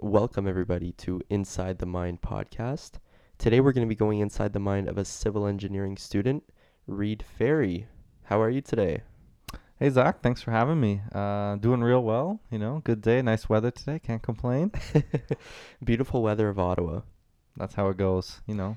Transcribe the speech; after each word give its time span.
Welcome, 0.00 0.46
everybody, 0.46 0.92
to 0.98 1.20
Inside 1.28 1.78
the 1.78 1.86
Mind 1.86 2.20
podcast. 2.22 2.92
Today, 3.36 3.60
we're 3.60 3.72
going 3.72 3.86
to 3.86 3.88
be 3.88 3.96
going 3.98 4.20
inside 4.20 4.52
the 4.52 4.60
mind 4.60 4.88
of 4.88 4.96
a 4.98 5.04
civil 5.04 5.46
engineering 5.46 5.96
student, 5.96 6.44
Reid 6.86 7.22
Ferry. 7.36 7.86
How 8.24 8.40
are 8.40 8.50
you 8.50 8.60
today? 8.60 9.02
Hey 9.78 9.90
Zach, 9.90 10.22
thanks 10.22 10.42
for 10.42 10.50
having 10.50 10.80
me. 10.80 11.00
Uh, 11.14 11.54
doing 11.56 11.80
real 11.82 12.02
well. 12.02 12.40
You 12.50 12.58
know, 12.58 12.80
good 12.84 13.00
day, 13.00 13.22
nice 13.22 13.48
weather 13.48 13.70
today. 13.70 14.00
Can't 14.00 14.22
complain. 14.22 14.72
Beautiful 15.84 16.20
weather 16.22 16.48
of 16.48 16.58
Ottawa. 16.58 17.02
That's 17.56 17.74
how 17.74 17.88
it 17.88 17.96
goes. 17.96 18.40
You 18.46 18.54
know, 18.56 18.76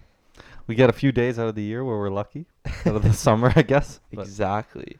we 0.68 0.76
get 0.76 0.90
a 0.92 0.94
few 0.94 1.12
days 1.12 1.40
out 1.40 1.48
of 1.48 1.56
the 1.56 1.64
year 1.64 1.84
where 1.84 1.98
we're 1.98 2.10
lucky. 2.12 2.46
out 2.86 2.96
of 2.96 3.02
the 3.04 3.14
summer, 3.28 3.52
I 3.56 3.64
guess. 3.64 4.00
but- 4.14 4.22
Exactly. 4.22 4.98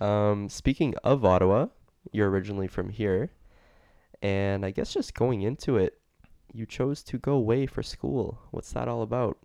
Um, 0.00 0.48
speaking 0.48 0.94
of 1.04 1.24
Ottawa, 1.24 1.66
you're 2.12 2.30
originally 2.30 2.66
from 2.68 2.88
here. 2.88 3.30
And 4.22 4.64
I 4.64 4.70
guess 4.70 4.94
just 4.94 5.14
going 5.14 5.42
into 5.42 5.76
it, 5.76 5.98
you 6.52 6.64
chose 6.64 7.02
to 7.04 7.18
go 7.18 7.32
away 7.32 7.66
for 7.66 7.82
school. 7.82 8.38
What's 8.52 8.72
that 8.72 8.88
all 8.88 9.02
about? 9.02 9.36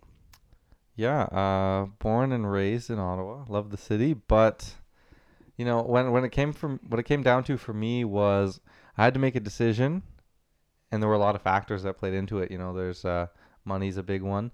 Yeah, 0.94 1.22
uh, 1.22 1.86
born 1.98 2.32
and 2.32 2.50
raised 2.50 2.90
in 2.90 2.98
Ottawa. 2.98 3.44
Love 3.48 3.70
the 3.70 3.76
city, 3.76 4.14
but 4.14 4.74
you 5.56 5.64
know, 5.64 5.82
when 5.82 6.12
when 6.12 6.24
it 6.24 6.30
came 6.30 6.52
from 6.52 6.80
what 6.88 7.00
it 7.00 7.04
came 7.04 7.22
down 7.22 7.44
to 7.44 7.56
for 7.56 7.72
me 7.72 8.04
was 8.04 8.60
I 8.96 9.04
had 9.04 9.14
to 9.14 9.20
make 9.20 9.34
a 9.36 9.40
decision, 9.40 10.02
and 10.90 11.02
there 11.02 11.08
were 11.08 11.16
a 11.16 11.20
lot 11.20 11.34
of 11.34 11.42
factors 11.42 11.82
that 11.82 11.98
played 11.98 12.14
into 12.14 12.38
it. 12.38 12.50
You 12.50 12.58
know, 12.58 12.72
there's 12.72 13.04
uh, 13.04 13.26
money's 13.64 13.96
a 13.96 14.02
big 14.02 14.22
one, 14.22 14.52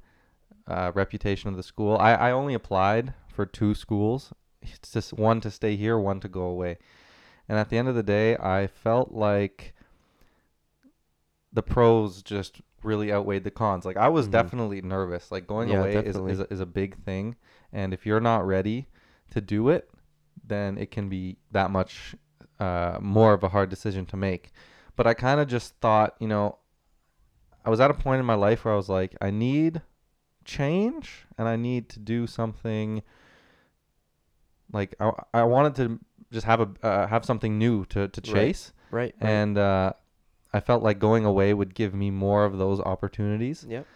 uh, 0.66 0.92
reputation 0.94 1.50
of 1.50 1.56
the 1.56 1.62
school. 1.62 1.96
I 1.98 2.14
I 2.14 2.30
only 2.30 2.54
applied 2.54 3.14
for 3.28 3.46
two 3.46 3.74
schools, 3.74 4.32
it's 4.62 4.92
just 4.92 5.12
one 5.12 5.40
to 5.42 5.50
stay 5.50 5.76
here, 5.76 5.98
one 5.98 6.20
to 6.20 6.28
go 6.28 6.42
away, 6.42 6.78
and 7.48 7.58
at 7.58 7.68
the 7.68 7.78
end 7.78 7.88
of 7.88 7.94
the 7.94 8.02
day, 8.02 8.36
I 8.36 8.66
felt 8.66 9.12
like 9.12 9.73
the 11.54 11.62
pros 11.62 12.22
just 12.22 12.60
really 12.82 13.10
outweighed 13.12 13.44
the 13.44 13.50
cons. 13.50 13.84
Like 13.86 13.96
I 13.96 14.08
was 14.08 14.26
Mhm. 14.28 14.32
definitely 14.32 14.82
nervous. 14.82 15.32
Like 15.32 15.46
going 15.46 15.70
Yeah, 15.70 15.78
away 15.78 15.94
is, 15.94 16.04
definitely. 16.04 16.32
is, 16.32 16.40
a, 16.40 16.52
is 16.52 16.60
a 16.60 16.66
big 16.66 16.96
thing, 17.04 17.36
and 17.72 17.94
if 17.94 18.04
you're 18.04 18.20
not 18.20 18.46
ready 18.46 18.88
to 19.30 19.40
do 19.40 19.68
it, 19.70 19.88
then 20.46 20.76
it 20.76 20.90
can 20.90 21.08
be 21.08 21.38
that 21.52 21.70
much 21.70 22.14
uh, 22.60 22.98
more 23.00 23.32
of 23.32 23.42
a 23.42 23.48
hard 23.48 23.70
decision 23.70 24.04
to 24.06 24.16
make. 24.16 24.50
But 24.96 25.06
I 25.06 25.14
kind 25.14 25.40
of 25.40 25.48
just 25.48 25.74
thought, 25.80 26.14
you 26.20 26.28
know, 26.28 26.58
I 27.64 27.70
was 27.70 27.80
at 27.80 27.90
a 27.90 27.94
point 27.94 28.20
in 28.20 28.26
my 28.26 28.34
life 28.34 28.64
where 28.64 28.74
I 28.74 28.76
was 28.76 28.88
like, 28.90 29.16
I 29.22 29.30
need 29.30 29.80
change, 30.44 31.26
and 31.38 31.48
I 31.48 31.56
need 31.56 31.88
to 31.90 31.98
do 31.98 32.26
something. 32.26 33.02
Like 34.72 34.94
I, 35.00 35.12
I 35.32 35.44
wanted 35.44 35.74
to 35.76 36.00
just 36.32 36.46
have 36.46 36.60
a 36.60 36.68
uh, 36.82 37.06
have 37.06 37.24
something 37.24 37.58
new 37.58 37.84
to 37.86 38.08
to 38.08 38.20
Right. 38.20 38.32
chase 38.32 38.72
Right. 38.90 39.14
right. 39.20 39.30
and 39.30 39.56
uh, 39.58 39.92
I 40.54 40.60
felt 40.60 40.84
like 40.84 41.00
going 41.00 41.24
away 41.24 41.52
would 41.52 41.74
give 41.74 41.92
me 41.94 42.10
more 42.12 42.44
of 42.44 42.58
those 42.58 42.78
opportunities. 42.80 43.66
Yep. 43.68 43.86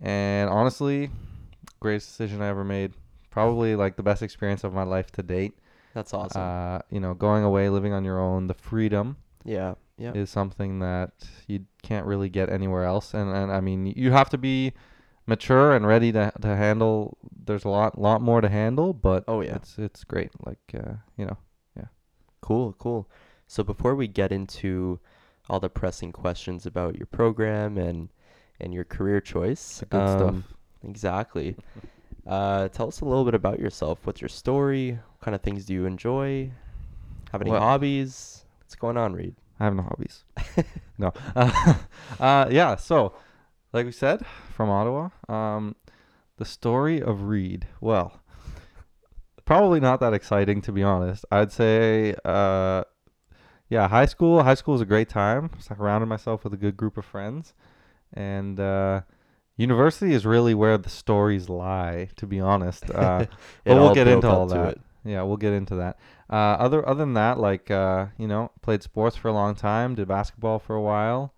And 0.00 0.48
honestly, 0.48 1.10
greatest 1.80 2.08
decision 2.08 2.40
I 2.40 2.48
ever 2.48 2.64
made. 2.64 2.94
Probably 3.30 3.76
like 3.76 3.96
the 3.96 4.02
best 4.02 4.22
experience 4.22 4.64
of 4.64 4.72
my 4.72 4.84
life 4.84 5.10
to 5.12 5.22
date. 5.22 5.58
That's 5.92 6.14
awesome. 6.14 6.40
Uh, 6.40 6.78
you 6.90 6.98
know, 6.98 7.12
going 7.12 7.44
away, 7.44 7.68
living 7.68 7.92
on 7.92 8.04
your 8.04 8.18
own, 8.18 8.46
the 8.46 8.54
freedom 8.54 9.18
yeah. 9.44 9.74
Yeah. 9.98 10.12
is 10.14 10.30
something 10.30 10.78
that 10.78 11.12
you 11.46 11.66
can't 11.82 12.06
really 12.06 12.30
get 12.30 12.48
anywhere 12.48 12.84
else. 12.84 13.12
And 13.12 13.30
and 13.30 13.52
I 13.52 13.60
mean, 13.60 13.86
you 13.86 14.10
have 14.12 14.30
to 14.30 14.38
be 14.38 14.72
mature 15.26 15.74
and 15.74 15.86
ready 15.86 16.10
to 16.12 16.32
to 16.40 16.56
handle. 16.56 17.18
There's 17.44 17.64
a 17.64 17.68
lot 17.68 17.98
lot 18.00 18.22
more 18.22 18.40
to 18.40 18.48
handle, 18.48 18.94
but 18.94 19.24
Oh, 19.28 19.42
yeah. 19.42 19.56
it's 19.56 19.78
it's 19.78 20.04
great. 20.04 20.30
Like 20.46 20.58
uh, 20.74 20.94
you 21.18 21.26
know, 21.26 21.36
yeah. 21.76 21.86
Cool, 22.40 22.74
cool. 22.78 23.10
So 23.46 23.62
before 23.62 23.94
we 23.94 24.08
get 24.08 24.32
into 24.32 25.00
all 25.48 25.60
the 25.60 25.68
pressing 25.68 26.12
questions 26.12 26.66
about 26.66 26.96
your 26.96 27.06
program 27.06 27.78
and 27.78 28.08
and 28.60 28.74
your 28.74 28.84
career 28.84 29.20
choice, 29.20 29.82
good 29.88 30.00
um, 30.00 30.18
stuff. 30.18 30.54
Exactly. 30.84 31.56
Uh, 32.26 32.68
tell 32.68 32.88
us 32.88 33.00
a 33.00 33.04
little 33.04 33.24
bit 33.24 33.34
about 33.34 33.58
yourself. 33.58 34.00
What's 34.04 34.20
your 34.20 34.28
story? 34.28 34.92
What 34.92 35.20
kind 35.20 35.34
of 35.34 35.40
things 35.42 35.64
do 35.64 35.74
you 35.74 35.86
enjoy? 35.86 36.50
Have 37.32 37.40
any 37.40 37.50
Well- 37.50 37.60
hobbies? 37.60 38.44
What's 38.60 38.74
going 38.74 38.96
on, 38.96 39.14
Reid? 39.14 39.34
I 39.60 39.64
have 39.64 39.74
no 39.74 39.82
hobbies. 39.82 40.24
no. 40.98 41.12
Uh, 42.20 42.48
yeah. 42.50 42.74
So, 42.74 43.14
like 43.72 43.86
we 43.86 43.92
said, 43.92 44.24
from 44.54 44.70
Ottawa. 44.70 45.10
Um, 45.28 45.76
the 46.36 46.44
story 46.44 47.00
of 47.00 47.22
Reid. 47.22 47.66
Well, 47.80 48.20
probably 49.44 49.78
not 49.78 50.00
that 50.00 50.14
exciting 50.14 50.60
to 50.62 50.72
be 50.72 50.82
honest. 50.82 51.24
I'd 51.30 51.52
say, 51.52 52.14
uh, 52.24 52.84
yeah, 53.68 53.88
high 53.88 54.06
school. 54.06 54.42
High 54.42 54.54
school 54.54 54.74
is 54.74 54.80
a 54.80 54.86
great 54.86 55.08
time. 55.08 55.50
Surrounded 55.58 56.06
myself 56.06 56.44
with 56.44 56.54
a 56.54 56.56
good 56.56 56.76
group 56.76 56.96
of 56.96 57.04
friends, 57.04 57.54
and 58.12 58.58
uh, 58.58 59.02
university 59.56 60.14
is 60.14 60.24
really 60.24 60.54
where 60.54 60.78
the 60.78 60.90
stories 60.90 61.48
lie. 61.48 62.08
To 62.16 62.26
be 62.26 62.40
honest. 62.40 62.84
Uh, 62.94 63.26
but 63.64 63.76
we'll 63.76 63.94
get 63.94 64.08
into 64.08 64.28
all 64.28 64.46
that. 64.46 64.78
Yeah, 65.04 65.22
we'll 65.22 65.36
get 65.36 65.52
into 65.52 65.76
that. 65.76 65.98
Uh, 66.30 66.56
other 66.58 66.86
other 66.86 67.00
than 67.00 67.14
that, 67.14 67.38
like 67.38 67.70
uh, 67.70 68.06
you 68.18 68.26
know, 68.26 68.50
played 68.62 68.82
sports 68.82 69.16
for 69.16 69.28
a 69.28 69.32
long 69.32 69.54
time, 69.54 69.94
did 69.94 70.08
basketball 70.08 70.58
for 70.58 70.74
a 70.74 70.82
while, 70.82 71.32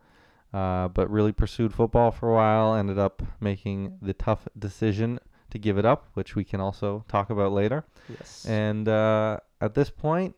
uh, 0.53 0.89
but 0.89 1.11
really 1.11 1.33
pursued 1.33 1.75
football 1.75 2.11
for 2.11 2.31
a 2.31 2.35
while. 2.35 2.75
Ended 2.75 2.99
up 2.99 3.23
making 3.41 3.99
the 4.03 4.13
tough 4.13 4.49
decision 4.59 5.21
to 5.51 5.59
give 5.59 5.79
it 5.79 5.85
up, 5.85 6.09
which 6.15 6.35
we 6.35 6.45
can 6.45 6.61
also 6.61 7.05
talk 7.09 7.31
about 7.31 7.53
later. 7.53 7.85
Yes. 8.09 8.45
And 8.47 8.89
uh, 8.89 9.39
at 9.61 9.75
this 9.75 9.91
point, 9.91 10.35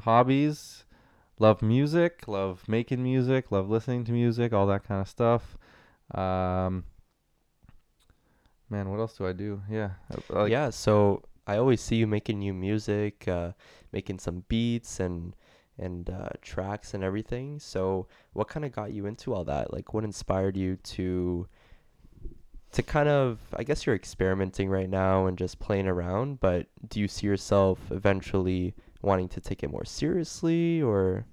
hobbies, 0.00 0.84
love 1.38 1.62
music, 1.62 2.28
love 2.28 2.62
making 2.68 3.02
music, 3.02 3.50
love 3.50 3.68
listening 3.68 4.04
to 4.04 4.12
music, 4.12 4.52
all 4.52 4.66
that 4.66 4.84
kind 4.84 5.00
of 5.00 5.08
stuff. 5.08 5.56
Um, 6.14 6.84
man, 8.68 8.90
what 8.90 9.00
else 9.00 9.16
do 9.16 9.26
I 9.26 9.32
do? 9.32 9.62
Yeah, 9.70 9.90
uh, 10.12 10.42
like, 10.42 10.50
yeah. 10.50 10.70
So 10.70 11.22
I 11.46 11.56
always 11.56 11.80
see 11.80 11.96
you 11.96 12.06
making 12.06 12.38
new 12.38 12.52
music, 12.52 13.26
uh, 13.28 13.52
making 13.92 14.18
some 14.18 14.44
beats 14.48 15.00
and 15.00 15.34
and 15.78 16.10
uh, 16.10 16.28
tracks 16.42 16.94
and 16.94 17.02
everything. 17.02 17.58
So 17.58 18.06
what 18.34 18.48
kind 18.48 18.64
of 18.64 18.72
got 18.72 18.92
you 18.92 19.06
into 19.06 19.34
all 19.34 19.44
that? 19.44 19.72
Like, 19.72 19.94
what 19.94 20.04
inspired 20.04 20.56
you 20.56 20.76
to 20.76 21.48
to 22.72 22.82
kind 22.82 23.08
of? 23.08 23.40
I 23.54 23.64
guess 23.64 23.86
you're 23.86 23.94
experimenting 23.94 24.68
right 24.68 24.88
now 24.90 25.26
and 25.26 25.36
just 25.38 25.58
playing 25.58 25.86
around. 25.86 26.40
But 26.40 26.66
do 26.88 27.00
you 27.00 27.08
see 27.08 27.26
yourself 27.26 27.78
eventually 27.90 28.74
wanting 29.02 29.28
to 29.30 29.40
take 29.40 29.62
it 29.62 29.70
more 29.70 29.84
seriously, 29.84 30.80
or 30.80 31.26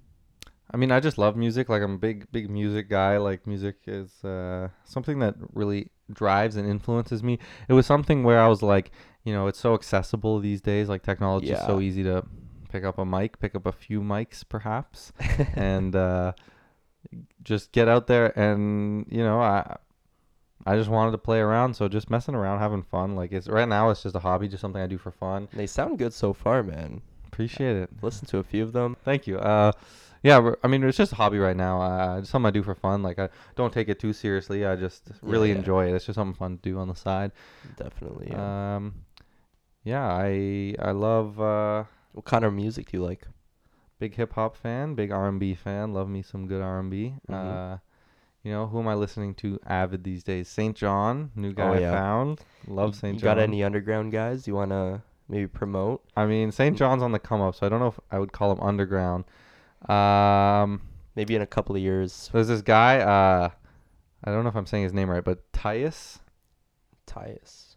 I 0.72 0.76
mean, 0.76 0.92
I 0.92 1.00
just 1.00 1.18
love 1.18 1.36
music. 1.36 1.68
Like 1.68 1.82
I'm 1.82 1.94
a 1.94 1.98
big, 1.98 2.30
big 2.30 2.48
music 2.50 2.88
guy. 2.88 3.16
Like 3.16 3.46
music 3.46 3.76
is 3.86 4.22
uh, 4.24 4.68
something 4.84 5.18
that 5.20 5.34
really 5.52 5.90
drives 6.12 6.56
and 6.56 6.68
influences 6.68 7.22
me. 7.22 7.38
It 7.68 7.72
was 7.72 7.86
something 7.86 8.22
where 8.22 8.40
I 8.40 8.46
was 8.48 8.62
like, 8.62 8.92
you 9.24 9.32
know, 9.32 9.48
it's 9.48 9.58
so 9.58 9.74
accessible 9.74 10.38
these 10.38 10.60
days. 10.60 10.88
Like 10.88 11.02
technology 11.02 11.50
is 11.50 11.60
so 11.60 11.80
easy 11.80 12.02
to 12.04 12.24
pick 12.70 12.84
up 12.84 12.98
a 12.98 13.04
mic, 13.04 13.40
pick 13.40 13.54
up 13.54 13.66
a 13.66 13.72
few 13.72 14.00
mics, 14.00 14.44
perhaps, 14.48 15.12
and 15.54 15.94
uh, 15.96 16.32
just 17.42 17.72
get 17.72 17.88
out 17.88 18.06
there. 18.06 18.38
And 18.38 19.06
you 19.10 19.24
know, 19.24 19.40
I, 19.40 19.76
I 20.66 20.76
just 20.76 20.88
wanted 20.90 21.12
to 21.12 21.18
play 21.18 21.40
around. 21.40 21.74
So 21.74 21.88
just 21.88 22.10
messing 22.10 22.36
around, 22.36 22.60
having 22.60 22.82
fun. 22.82 23.16
Like 23.16 23.32
it's 23.32 23.48
right 23.48 23.68
now, 23.68 23.90
it's 23.90 24.04
just 24.04 24.14
a 24.14 24.20
hobby, 24.20 24.46
just 24.46 24.60
something 24.60 24.80
I 24.80 24.86
do 24.86 24.98
for 24.98 25.10
fun. 25.10 25.48
they 25.52 25.66
sound 25.66 25.98
good 25.98 26.12
so 26.12 26.32
far, 26.32 26.62
man? 26.62 27.02
Appreciate 27.40 27.76
it. 27.76 27.90
Listen 28.02 28.26
to 28.28 28.38
a 28.38 28.42
few 28.44 28.62
of 28.62 28.72
them. 28.72 28.96
Thank 29.04 29.26
you. 29.26 29.38
Uh, 29.38 29.72
yeah, 30.22 30.52
I 30.62 30.66
mean, 30.68 30.84
it's 30.84 30.98
just 30.98 31.12
a 31.12 31.16
hobby 31.16 31.38
right 31.38 31.56
now. 31.56 31.80
Uh, 31.80 32.18
it's 32.18 32.28
something 32.28 32.46
I 32.46 32.50
do 32.50 32.62
for 32.62 32.74
fun. 32.74 33.02
Like, 33.02 33.18
I 33.18 33.30
don't 33.56 33.72
take 33.72 33.88
it 33.88 33.98
too 33.98 34.12
seriously. 34.12 34.66
I 34.66 34.76
just 34.76 35.10
really 35.22 35.48
yeah. 35.50 35.56
enjoy 35.56 35.88
it. 35.88 35.94
It's 35.94 36.04
just 36.04 36.16
something 36.16 36.36
fun 36.36 36.58
to 36.58 36.62
do 36.62 36.78
on 36.78 36.88
the 36.88 36.94
side. 36.94 37.32
Definitely. 37.76 38.28
Yeah. 38.30 38.76
Um, 38.76 38.94
yeah, 39.84 40.06
I 40.06 40.74
I 40.78 40.90
love 40.90 41.40
uh, 41.40 41.84
what 42.12 42.26
kind 42.26 42.44
of 42.44 42.52
music 42.52 42.90
do 42.90 42.98
you 42.98 43.04
like? 43.04 43.26
big 44.00 44.14
hip 44.14 44.32
hop 44.32 44.56
fan, 44.56 44.94
big 44.94 45.12
R 45.12 45.28
and 45.28 45.38
B 45.38 45.54
fan. 45.54 45.92
Love 45.92 46.08
me 46.08 46.22
some 46.22 46.46
good 46.46 46.62
R 46.62 46.80
and 46.80 46.90
B. 46.90 47.14
Uh, 47.28 47.76
you 48.42 48.50
know, 48.50 48.66
who 48.66 48.80
am 48.80 48.88
I 48.88 48.94
listening 48.94 49.34
to 49.36 49.60
avid 49.66 50.02
these 50.02 50.24
days? 50.24 50.48
SAINt 50.48 50.76
JHN, 50.78 51.30
new 51.36 51.52
guy 51.52 51.68
Oh, 51.68 51.74
I 51.74 51.80
found. 51.80 52.40
Love 52.66 52.92
Y- 52.92 52.96
Saint 52.98 53.14
You 53.16 53.20
John. 53.20 53.36
got 53.36 53.42
any 53.42 53.62
underground 53.62 54.10
guys 54.12 54.48
you 54.48 54.54
want 54.54 54.70
to 54.70 55.02
maybe 55.30 55.46
promote? 55.46 56.02
I 56.16 56.26
mean, 56.26 56.50
SAINt 56.50 56.76
JHN's 56.78 57.02
on 57.02 57.12
the 57.12 57.18
come 57.18 57.40
up, 57.40 57.54
so 57.54 57.64
I 57.64 57.68
don't 57.70 57.80
know 57.80 57.86
if 57.88 58.00
I 58.10 58.18
would 58.18 58.32
call 58.32 58.52
him 58.52 58.60
underground. 58.60 59.24
Um. 59.88 60.82
Maybe 61.16 61.34
in 61.34 61.42
a 61.42 61.46
couple 61.46 61.74
of 61.74 61.82
years. 61.82 62.30
There's 62.32 62.46
this 62.48 62.62
guy, 62.62 62.98
uh, 63.00 63.50
I 64.24 64.30
don't 64.30 64.44
know 64.44 64.48
if 64.48 64.54
I'm 64.54 64.64
saying 64.64 64.84
his 64.84 64.92
name 64.92 65.10
right, 65.10 65.24
but 65.24 65.50
Tyus, 65.52 66.20
Tyus. 67.06 67.74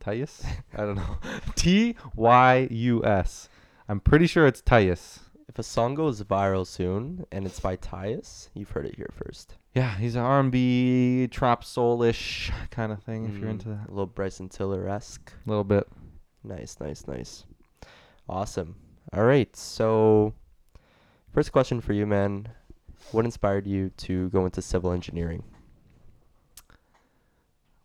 Tyus, 0.00 0.44
I 0.74 0.82
don't 0.82 0.96
know, 0.96 1.16
T 1.56 1.96
Y 2.14 2.68
U 2.70 3.04
S. 3.04 3.48
I'm 3.88 3.98
pretty 3.98 4.26
sure 4.26 4.46
it's 4.46 4.60
Tyus. 4.60 5.20
If 5.48 5.58
a 5.58 5.62
song 5.62 5.94
goes 5.94 6.22
viral 6.22 6.66
soon 6.66 7.24
and 7.32 7.46
it's 7.46 7.58
by 7.60 7.76
Tyus, 7.78 8.50
you've 8.54 8.70
heard 8.70 8.84
it 8.86 8.96
here 8.96 9.10
first. 9.14 9.56
Yeah, 9.74 9.96
he's 9.96 10.14
an 10.14 10.20
R&B 10.22 11.28
trap 11.30 11.64
soulish 11.64 12.52
kind 12.70 12.92
of 12.92 13.02
thing. 13.02 13.24
If 13.24 13.38
you're 13.40 13.48
Mm, 13.48 13.52
into 13.52 13.68
that, 13.70 13.86
a 13.88 13.90
little 13.90 14.06
Bryson 14.06 14.50
Tiller 14.50 14.86
esque. 14.86 15.32
a 15.46 15.48
little 15.48 15.64
bit. 15.64 15.88
Nice, 16.44 16.78
nice, 16.80 17.06
nice. 17.06 17.44
Awesome. 18.28 18.76
All 19.12 19.24
right. 19.24 19.54
So, 19.56 20.34
first 21.32 21.52
question 21.52 21.80
for 21.80 21.92
you, 21.92 22.06
man. 22.06 22.48
what 23.12 23.24
inspired 23.24 23.66
you 23.66 23.90
to 23.90 24.28
go 24.30 24.44
into 24.44 24.60
civil 24.60 24.92
engineering? 24.92 25.44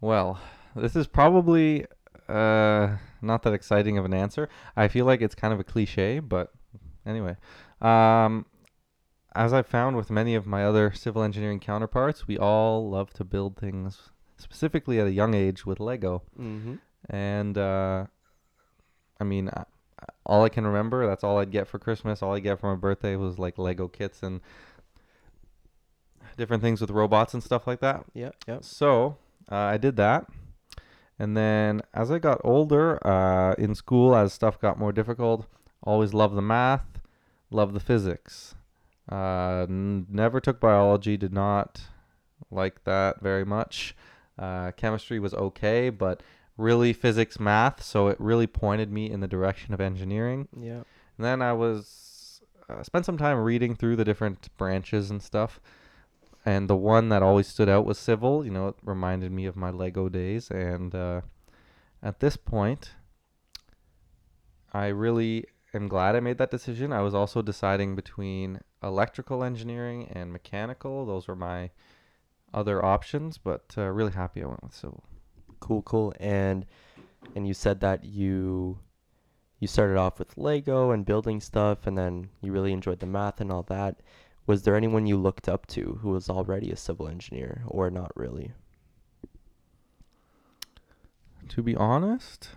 Well, 0.01 0.39
this 0.75 0.95
is 0.95 1.07
probably 1.07 1.85
uh, 2.27 2.97
not 3.21 3.43
that 3.43 3.53
exciting 3.53 3.97
of 3.97 4.05
an 4.05 4.13
answer. 4.13 4.49
I 4.75 4.87
feel 4.87 5.05
like 5.05 5.21
it's 5.21 5.35
kind 5.35 5.53
of 5.53 5.59
a 5.59 5.63
cliche, 5.63 6.19
but 6.19 6.51
anyway. 7.05 7.37
Um, 7.81 8.45
as 9.35 9.53
I've 9.53 9.67
found 9.67 9.95
with 9.95 10.11
many 10.11 10.35
of 10.35 10.45
my 10.45 10.63
other 10.65 10.91
civil 10.93 11.23
engineering 11.23 11.59
counterparts, 11.59 12.27
we 12.27 12.37
all 12.37 12.89
love 12.89 13.13
to 13.13 13.23
build 13.23 13.57
things, 13.57 14.11
specifically 14.37 14.99
at 14.99 15.07
a 15.07 15.11
young 15.11 15.33
age 15.33 15.65
with 15.65 15.79
Lego. 15.79 16.23
Mm-hmm. 16.39 16.75
And 17.09 17.57
uh, 17.57 18.05
I 19.23 19.25
mean, 19.25 19.49
I, 19.53 19.63
all 20.25 20.43
I 20.43 20.49
can 20.49 20.67
remember, 20.67 21.07
that's 21.07 21.23
all 21.23 21.39
I'd 21.39 21.49
get 21.49 21.65
for 21.65 21.79
Christmas. 21.79 22.21
All 22.21 22.35
I 22.35 22.39
get 22.39 22.59
for 22.59 22.69
my 22.69 22.75
birthday 22.75 23.15
was 23.15 23.39
like 23.39 23.57
Lego 23.57 23.87
kits 23.87 24.21
and 24.21 24.41
different 26.35 26.61
things 26.61 26.81
with 26.81 26.91
robots 26.91 27.33
and 27.33 27.41
stuff 27.41 27.65
like 27.65 27.79
that. 27.79 28.03
Yeah, 28.13 28.31
yeah. 28.45 28.57
So 28.59 29.15
uh, 29.49 29.55
I 29.55 29.77
did 29.77 29.95
that. 29.95 30.27
And 31.17 31.37
then 31.37 31.83
as 31.93 32.11
I 32.11 32.19
got 32.19 32.41
older 32.43 32.99
uh, 33.07 33.53
in 33.57 33.75
school, 33.75 34.13
as 34.13 34.33
stuff 34.33 34.59
got 34.59 34.77
more 34.77 34.91
difficult, 34.91 35.47
always 35.81 36.13
loved 36.13 36.35
the 36.35 36.41
math, 36.41 36.99
loved 37.49 37.73
the 37.73 37.79
physics. 37.79 38.55
Uh, 39.09 39.65
n- 39.69 40.05
never 40.09 40.41
took 40.41 40.59
biology, 40.59 41.15
did 41.15 41.31
not 41.31 41.83
like 42.51 42.83
that 42.83 43.21
very 43.21 43.45
much. 43.45 43.95
Uh, 44.37 44.71
chemistry 44.71 45.17
was 45.17 45.33
okay, 45.33 45.89
but 45.89 46.21
really 46.57 46.93
physics, 46.93 47.39
math, 47.39 47.83
so 47.83 48.07
it 48.07 48.17
really 48.19 48.47
pointed 48.47 48.91
me 48.91 49.09
in 49.09 49.19
the 49.19 49.27
direction 49.27 49.73
of 49.73 49.81
engineering. 49.81 50.47
Yeah. 50.57 50.83
And 51.17 51.25
then 51.25 51.41
I 51.41 51.53
was 51.53 52.41
uh, 52.69 52.83
spent 52.83 53.05
some 53.05 53.17
time 53.17 53.37
reading 53.37 53.75
through 53.75 53.95
the 53.95 54.05
different 54.05 54.49
branches 54.57 55.09
and 55.09 55.21
stuff. 55.21 55.59
And 56.45 56.69
the 56.69 56.75
one 56.75 57.09
that 57.09 57.23
always 57.23 57.47
stood 57.47 57.69
out 57.69 57.85
was 57.85 57.97
civil. 57.97 58.43
You 58.43 58.51
know, 58.51 58.67
it 58.69 58.75
reminded 58.83 59.31
me 59.31 59.45
of 59.45 59.55
my 59.55 59.69
Lego 59.69 60.09
days. 60.09 60.49
And 60.49 60.93
uh, 60.93 61.21
at 62.01 62.19
this 62.19 62.35
point, 62.35 62.91
I 64.73 64.87
really 64.87 65.45
am 65.73 65.87
glad 65.87 66.15
I 66.15 66.19
made 66.19 66.37
that 66.39 66.51
decision. 66.51 66.91
I 66.91 67.01
was 67.01 67.15
also 67.15 67.41
deciding 67.41 67.95
between 67.95 68.59
electrical 68.81 69.43
engineering 69.43 70.09
and 70.11 70.33
mechanical. 70.33 71.05
Those 71.05 71.27
were 71.27 71.35
my 71.35 71.69
other 72.53 72.83
options, 72.83 73.37
but 73.37 73.73
uh, 73.77 73.83
really 73.83 74.11
happy 74.11 74.43
I 74.43 74.47
went 74.47 74.63
with 74.63 74.75
civil. 74.75 75.03
Cool, 75.63 75.81
cool. 75.83 76.13
And 76.19 76.65
and 77.35 77.47
you 77.47 77.53
said 77.53 77.79
that 77.79 78.03
you 78.03 78.79
you 79.59 79.67
started 79.67 79.95
off 79.97 80.19
with 80.19 80.37
Lego 80.37 80.91
and 80.91 81.05
building 81.05 81.39
stuff 81.39 81.87
and 81.87 81.97
then 81.97 82.27
you 82.41 82.51
really 82.51 82.73
enjoyed 82.73 82.99
the 82.99 83.05
math 83.05 83.39
and 83.39 83.49
all 83.49 83.63
that. 83.63 84.01
Was 84.45 84.63
there 84.63 84.75
anyone 84.75 85.07
you 85.07 85.15
looked 85.15 85.47
up 85.47 85.65
to 85.67 85.99
who 86.01 86.09
was 86.09 86.29
already 86.29 86.69
a 86.69 86.75
civil 86.75 87.07
engineer 87.07 87.63
or 87.67 87.89
not 87.89 88.11
really? 88.17 88.51
To 91.47 91.63
be 91.63 91.77
honest, 91.77 92.49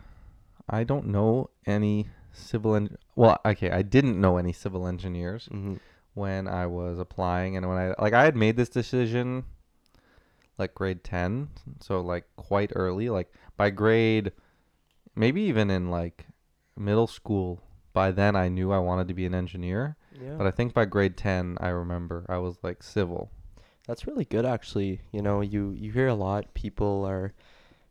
I 0.68 0.82
don't 0.82 1.06
know 1.06 1.50
any 1.64 2.08
civil 2.32 2.74
en- 2.74 2.96
well, 3.14 3.38
okay, 3.46 3.70
I 3.70 3.82
didn't 3.82 4.20
know 4.20 4.36
any 4.36 4.52
civil 4.52 4.86
engineers 4.88 5.48
Mm-hmm. 5.52 5.76
when 6.14 6.48
I 6.48 6.66
was 6.66 6.98
applying 6.98 7.56
and 7.56 7.68
when 7.68 7.78
I 7.78 7.94
like 8.02 8.14
I 8.14 8.24
had 8.24 8.34
made 8.34 8.56
this 8.56 8.68
decision 8.68 9.44
like 10.58 10.74
grade 10.74 11.04
10, 11.04 11.48
so 11.80 12.00
like 12.00 12.24
quite 12.36 12.72
early, 12.74 13.08
like 13.10 13.32
by 13.56 13.70
grade 13.70 14.32
maybe 15.14 15.42
even 15.42 15.70
in 15.70 15.90
like 15.90 16.26
middle 16.76 17.06
school, 17.06 17.62
by 17.92 18.10
then 18.10 18.36
I 18.36 18.48
knew 18.48 18.72
I 18.72 18.78
wanted 18.78 19.08
to 19.08 19.14
be 19.14 19.26
an 19.26 19.34
engineer, 19.34 19.96
Yeah. 20.20 20.34
but 20.36 20.46
I 20.46 20.50
think 20.50 20.74
by 20.74 20.84
grade 20.84 21.16
10 21.16 21.56
I 21.60 21.68
remember 21.68 22.26
I 22.28 22.38
was 22.38 22.56
like 22.62 22.82
civil. 22.82 23.30
That's 23.86 24.06
really 24.06 24.24
good 24.24 24.44
actually. 24.44 25.00
You 25.12 25.22
know, 25.22 25.40
you 25.40 25.70
you 25.72 25.92
hear 25.92 26.08
a 26.08 26.14
lot 26.14 26.52
people 26.54 27.04
are 27.06 27.32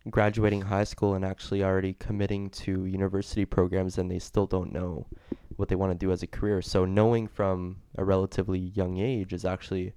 graduating 0.09 0.61
high 0.61 0.83
school 0.83 1.15
and 1.15 1.25
actually 1.25 1.63
already 1.63 1.93
committing 1.93 2.49
to 2.51 2.85
university 2.85 3.43
programs 3.45 3.97
and 3.97 4.09
they 4.11 4.19
still 4.19 4.45
don't 4.45 4.71
know 4.71 5.07
what 5.55 5.67
they 5.69 5.75
want 5.75 5.91
to 5.91 5.97
do 5.97 6.11
as 6.11 6.21
a 6.21 6.27
career. 6.27 6.61
So 6.61 6.85
knowing 6.85 7.27
from 7.27 7.77
a 7.97 8.03
relatively 8.05 8.59
young 8.59 8.97
age 8.99 9.33
is 9.33 9.45
actually 9.45 9.93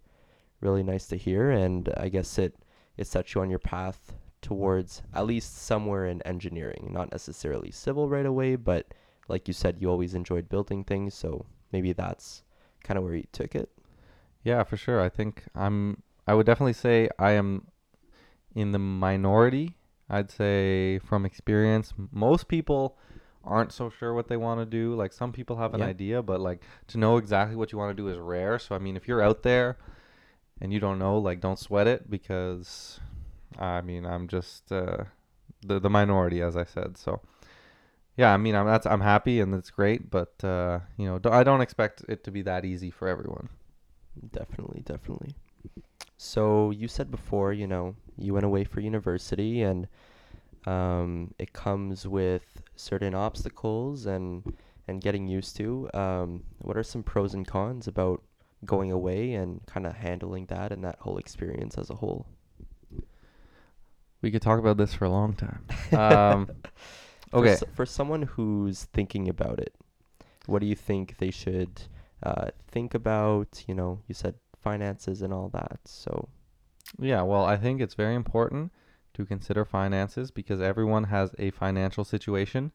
really 0.61 0.83
nice 0.83 1.07
to 1.07 1.17
hear 1.17 1.51
and 1.51 1.89
I 1.97 2.09
guess 2.09 2.39
it 2.39 2.55
it 2.97 3.07
sets 3.07 3.35
you 3.35 3.41
on 3.41 3.51
your 3.51 3.59
path 3.61 4.13
towards 4.43 5.03
at 5.15 5.27
least 5.27 5.57
somewhere 5.57 6.07
in 6.07 6.23
engineering, 6.23 6.91
not 6.93 7.11
necessarily 7.13 7.71
civil 7.71 8.09
right 8.09 8.27
away, 8.27 8.57
but 8.57 8.93
like 9.29 9.47
you 9.49 9.55
said 9.55 9.77
you 9.81 9.89
always 9.91 10.15
enjoyed 10.15 10.49
building 10.49 10.85
things, 10.85 11.15
so 11.15 11.47
maybe 11.73 11.93
that's 11.93 12.43
kind 12.83 12.99
of 12.99 13.05
where 13.05 13.15
you 13.15 13.25
took 13.33 13.55
it. 13.55 13.71
Yeah, 14.43 14.63
for 14.65 14.77
sure. 14.77 15.01
I 15.01 15.09
think 15.09 15.45
I'm 15.55 16.03
I 16.27 16.35
would 16.35 16.47
definitely 16.47 16.73
say 16.75 17.09
I 17.19 17.33
am 17.33 17.69
in 18.55 18.73
the 18.73 18.79
minority. 18.79 19.77
I'd 20.11 20.31
say 20.31 20.99
from 21.01 21.25
experience, 21.27 21.93
most 22.11 22.49
people 22.49 22.97
aren't 23.45 23.73
so 23.73 23.91
sure 23.91 24.15
what 24.15 24.29
they 24.29 24.37
want 24.37 24.61
to 24.61 24.67
do. 24.67 24.95
Like 24.95 25.13
some 25.13 25.33
people 25.33 25.57
have 25.57 25.75
an 25.75 25.81
Yeah. 25.81 25.87
idea, 25.87 26.23
but 26.23 26.41
like 26.41 26.63
to 26.89 26.99
know 26.99 27.17
exactly 27.17 27.57
what 27.57 27.73
you 27.73 27.79
want 27.79 27.97
to 27.97 28.03
do 28.03 28.09
is 28.09 28.19
rare. 28.19 28.59
So 28.59 28.75
I 28.75 28.79
mean, 28.79 28.97
if 28.97 29.07
you're 29.09 29.23
out 29.23 29.43
there 29.43 29.77
and 30.61 30.73
you 30.73 30.81
don't 30.81 30.99
know, 30.99 31.19
like 31.19 31.41
don't 31.41 31.59
sweat 31.59 31.87
it 31.87 32.11
because 32.11 33.01
I 33.59 33.81
mean, 33.81 34.05
I'm 34.07 34.29
just 34.29 34.71
uh 34.73 35.05
the 35.63 35.81
the 35.81 35.91
minority 35.91 36.43
as 36.43 36.57
I 36.57 36.65
said. 36.65 36.97
So 36.97 37.21
yeah, 38.19 38.35
I 38.35 38.37
mean, 38.37 38.57
I'm 38.57 38.67
that's 38.67 38.85
I'm 38.85 39.01
happy 39.01 39.41
and 39.41 39.55
it's 39.55 39.71
great, 39.71 40.11
but 40.11 40.43
uh, 40.43 40.81
you 40.97 41.07
know, 41.07 41.21
I 41.31 41.45
don't 41.45 41.61
expect 41.61 42.03
it 42.09 42.25
to 42.25 42.33
be 42.33 42.43
that 42.43 42.65
easy 42.65 42.91
for 42.91 43.07
everyone. 43.07 43.49
Definitely, 44.33 44.83
definitely. 44.85 45.37
So 46.17 46.71
you 46.73 46.89
said 46.89 47.13
before, 47.13 47.53
you 47.53 47.69
know, 47.69 47.95
you 48.17 48.35
went 48.35 48.45
away 48.45 48.65
for 48.65 48.81
university 48.81 49.63
and 49.63 49.87
um, 50.67 51.33
it 51.39 51.53
comes 51.53 52.09
with 52.09 52.61
certain 52.75 53.15
obstacles 53.15 54.05
and 54.05 54.43
and 54.89 55.01
getting 55.01 55.29
used 55.29 55.55
to. 55.59 55.89
Um, 55.95 56.43
what 56.61 56.77
are 56.77 56.83
some 56.83 57.05
pros 57.05 57.35
and 57.35 57.47
cons 57.47 57.87
about 57.87 58.23
going 58.65 58.93
away 58.93 59.35
and 59.35 59.65
kind 59.67 59.87
of 59.87 59.95
handling 59.97 60.47
that 60.47 60.73
and 60.73 60.85
that 60.85 60.99
whole 61.01 61.19
experience 61.19 61.79
as 61.79 61.91
a 61.91 61.97
whole? 61.97 62.27
We 64.23 64.31
could 64.31 64.43
talk 64.43 64.59
about 64.59 64.77
this 64.77 64.95
for 64.95 65.05
a 65.05 65.11
long 65.11 65.35
time. 65.35 65.65
Um, 65.93 66.51
For 67.37 67.45
okay. 67.45 67.47
s- 67.47 67.65
For, 67.73 67.87
someone 67.87 68.23
who's 68.23 68.85
thinking 68.85 69.29
about 69.29 69.59
it, 69.61 69.75
what 70.47 70.61
do 70.61 70.67
you 70.67 70.77
think 70.77 71.19
they 71.19 71.31
should 71.31 71.83
uh, 72.23 72.51
think 72.67 72.95
about? 72.95 73.65
You 73.69 73.75
know, 73.75 74.03
you 74.09 74.15
said 74.15 74.37
finances 74.61 75.23
and 75.23 75.33
all 75.33 75.49
that. 75.51 75.81
So 75.87 76.29
Yeah, 76.99 77.23
well, 77.23 77.45
I 77.45 77.57
think 77.57 77.81
it's 77.81 77.95
very 77.95 78.15
important 78.15 78.73
to 79.15 79.25
consider 79.25 79.65
finances 79.65 80.31
because 80.31 80.61
everyone 80.61 81.05
has 81.05 81.35
a 81.39 81.51
financial 81.51 82.05
situation. 82.05 82.73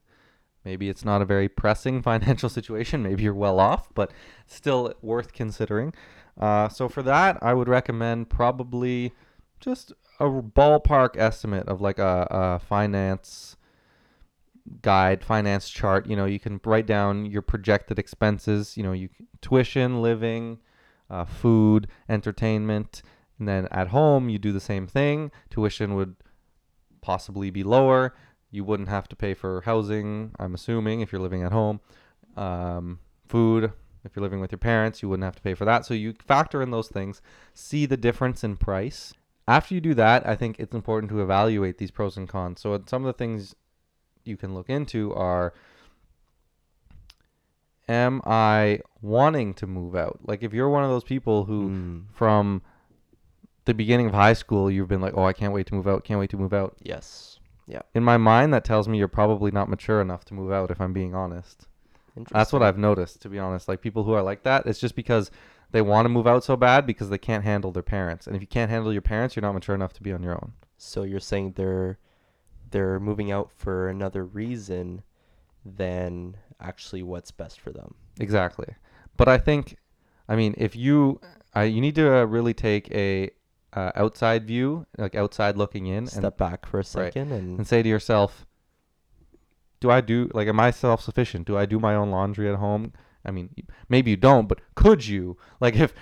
Maybe 0.66 0.90
it's 0.90 1.04
not 1.04 1.22
a 1.22 1.26
very 1.26 1.50
pressing 1.50 2.02
financial 2.04 2.50
situation. 2.50 3.04
Maybe 3.04 3.24
you're 3.24 3.34
well 3.34 3.60
off, 3.60 3.94
but 3.94 4.12
still 4.48 4.94
worth 5.02 5.34
considering. 5.34 5.94
Uh, 6.40 6.70
so 6.70 6.90
for 6.90 7.04
that, 7.04 7.38
I 7.42 7.54
would 7.54 7.68
recommend 7.68 8.30
probably 8.30 9.14
just 9.60 9.94
a 10.20 10.26
ballpark 10.26 11.18
estimate 11.18 11.68
of 11.68 11.82
like 11.82 12.00
a, 12.00 12.28
a 12.30 12.60
finance 12.60 13.56
guide, 14.82 15.24
finance 15.24 15.70
chart. 15.70 16.08
You 16.08 16.16
know, 16.16 16.26
you 16.26 16.40
can 16.40 16.60
write 16.66 16.86
down 16.86 17.26
your 17.26 17.42
projected 17.42 18.00
expenses. 18.00 18.78
You 18.78 18.84
know, 18.84 18.94
you 18.94 19.10
tuition, 19.42 20.02
living, 20.02 20.60
uh, 21.10 21.26
food, 21.26 21.88
entertainment, 22.10 23.02
and 23.38 23.48
then 23.48 23.68
at 23.72 23.90
home 23.90 24.30
you 24.30 24.40
do 24.40 24.52
the 24.52 24.60
same 24.60 24.88
thing. 24.88 25.32
Tuition 25.50 25.96
would 25.96 26.16
possibly 27.02 27.50
be 27.50 27.64
lower. 27.64 28.14
You 28.54 28.64
wouldn't 28.64 28.88
have 28.88 29.10
to 29.10 29.16
pay 29.16 29.34
for 29.34 29.62
housing. 29.62 30.32
I'm 30.38 30.54
assuming 30.54 31.02
if 31.02 31.12
you're 31.12 31.20
living 31.20 31.42
at 31.42 31.52
home. 31.52 31.80
Um, 32.38 33.00
food. 33.28 33.74
If 34.06 34.16
you're 34.16 34.22
living 34.22 34.42
with 34.42 34.52
your 34.52 34.60
parents, 34.60 35.02
you 35.02 35.10
wouldn't 35.10 35.24
have 35.24 35.36
to 35.38 35.42
pay 35.42 35.56
for 35.56 35.66
that. 35.66 35.88
So 35.88 35.96
you 35.96 36.14
factor 36.24 36.62
in 36.62 36.70
those 36.70 36.88
things, 36.88 37.20
see 37.56 37.88
the 37.88 37.98
difference 37.98 38.44
in 38.44 38.58
price. 38.58 39.12
After 39.48 39.74
you 39.74 39.82
do 39.82 39.96
that, 39.96 40.28
I 40.28 40.36
think 40.36 40.60
it's 40.60 40.76
important 40.76 41.10
to 41.12 41.22
evaluate 41.24 41.80
these 41.80 41.90
pros 41.90 42.16
and 42.16 42.30
cons. 42.30 42.62
So 42.62 42.80
some 42.86 43.04
of 43.04 43.08
the 43.08 43.18
things 43.18 43.56
you 44.24 44.38
can 44.38 44.54
look 44.54 44.70
into 44.70 45.12
are 45.16 45.54
am 47.88 48.22
I 48.24 48.82
wanting 49.02 49.56
to 49.56 49.68
move 49.68 49.96
out? 49.96 50.20
Like 50.24 50.44
if 50.44 50.54
you're 50.54 50.70
one 50.70 50.84
of 50.84 50.92
those 50.92 51.04
people 51.04 51.46
who 51.46 51.70
mm, 51.70 52.04
from 52.14 52.62
the 53.66 53.74
beginning 53.74 54.08
of 54.08 54.14
high 54.14 54.34
school 54.34 54.70
you've 54.70 54.88
been 54.88 55.02
like, 55.02 55.14
"Oh, 55.16 55.24
I 55.24 55.34
can't 55.34 55.54
wait 55.54 55.66
to 55.68 55.74
move 55.74 55.88
out, 55.88 56.04
can't 56.04 56.20
wait 56.20 56.30
to 56.32 56.38
move 56.38 56.54
out." 56.54 56.76
yes, 56.82 57.33
In 57.94 58.04
my 58.04 58.18
mind 58.18 58.54
that 58.54 58.64
tells 58.64 58.88
me 58.88 58.98
you're 58.98 59.08
probably 59.08 59.52
not 59.52 59.70
mature 59.70 60.02
enough 60.02 60.26
to 60.26 60.34
move 60.34 60.52
out 60.52 60.72
if 60.72 60.80
I'm 60.80 60.94
being 60.94 61.16
honest. 61.16 61.68
That's 62.32 62.54
what 62.54 62.62
I've 62.62 62.78
noticed 62.78 63.22
to 63.24 63.30
be 63.30 63.40
honest. 63.40 63.68
Like 63.68 63.82
people 63.82 64.04
who 64.04 64.14
are 64.14 64.22
like 64.22 64.44
that, 64.44 64.66
it's 64.66 64.80
just 64.80 64.96
because 64.96 65.32
they 65.72 65.82
want 65.82 66.06
to 66.06 66.10
move 66.10 66.28
out 66.28 66.44
so 66.44 66.56
bad 66.56 66.86
because 66.86 67.10
they 67.10 67.18
can't 67.18 67.44
handle 67.44 67.72
their 67.72 67.84
parents. 67.84 68.28
And 68.28 68.36
if 68.36 68.42
you 68.42 68.48
can't 68.48 68.70
handle 68.70 68.94
your 68.94 69.02
parents, 69.02 69.36
you're 69.36 69.42
not 69.42 69.54
mature 69.54 69.74
enough 69.74 69.94
to 69.94 70.04
be 70.04 70.14
on 70.14 70.22
your 70.22 70.34
own. 70.34 70.54
So 70.78 71.04
you're 71.04 71.20
saying 71.20 71.54
they're 71.56 71.98
they're 72.70 73.00
moving 73.00 73.32
out 73.32 73.52
for 73.52 73.90
another 73.90 74.24
reason 74.24 75.04
than 75.66 76.38
actually 76.60 77.04
what's 77.04 77.32
best 77.32 77.60
for 77.60 77.72
them. 77.72 77.96
Exactly. 78.20 78.76
But 79.18 79.28
I 79.28 79.38
think 79.38 79.78
I 80.28 80.36
mean, 80.36 80.54
if 80.58 80.76
you 80.76 81.20
uh, 81.56 81.62
you 81.62 81.82
need 81.82 81.96
to 81.96 82.18
uh, 82.18 82.24
really 82.26 82.54
take 82.54 82.92
a 82.92 83.32
uh, 83.76 83.92
outside 83.96 84.46
view, 84.48 84.86
like 84.98 85.16
outside 85.16 85.58
looking 85.58 85.88
in, 85.88 85.98
and 85.98 86.10
Step 86.10 86.38
back 86.38 86.66
for 86.66 86.80
a 86.80 86.84
second 86.84 87.32
and 87.32 87.58
and 87.58 87.68
say 87.68 87.82
to 87.84 87.90
yourself, 87.90 88.46
do 89.80 89.92
I 89.92 90.02
do 90.02 90.30
like 90.34 90.48
am 90.48 90.60
I 90.60 90.72
self-sufficient? 90.72 91.48
Do 91.48 91.58
I 91.58 91.66
do 91.66 91.80
my 91.80 91.96
own 91.96 92.10
laundry 92.12 92.50
at 92.50 92.56
home? 92.56 92.94
I 93.26 93.32
mean, 93.32 93.50
maybe 93.90 94.12
you 94.12 94.18
don't, 94.18 94.48
but 94.48 94.60
could 94.76 95.06
you? 95.06 95.38
Like 95.60 95.76
if 95.76 95.94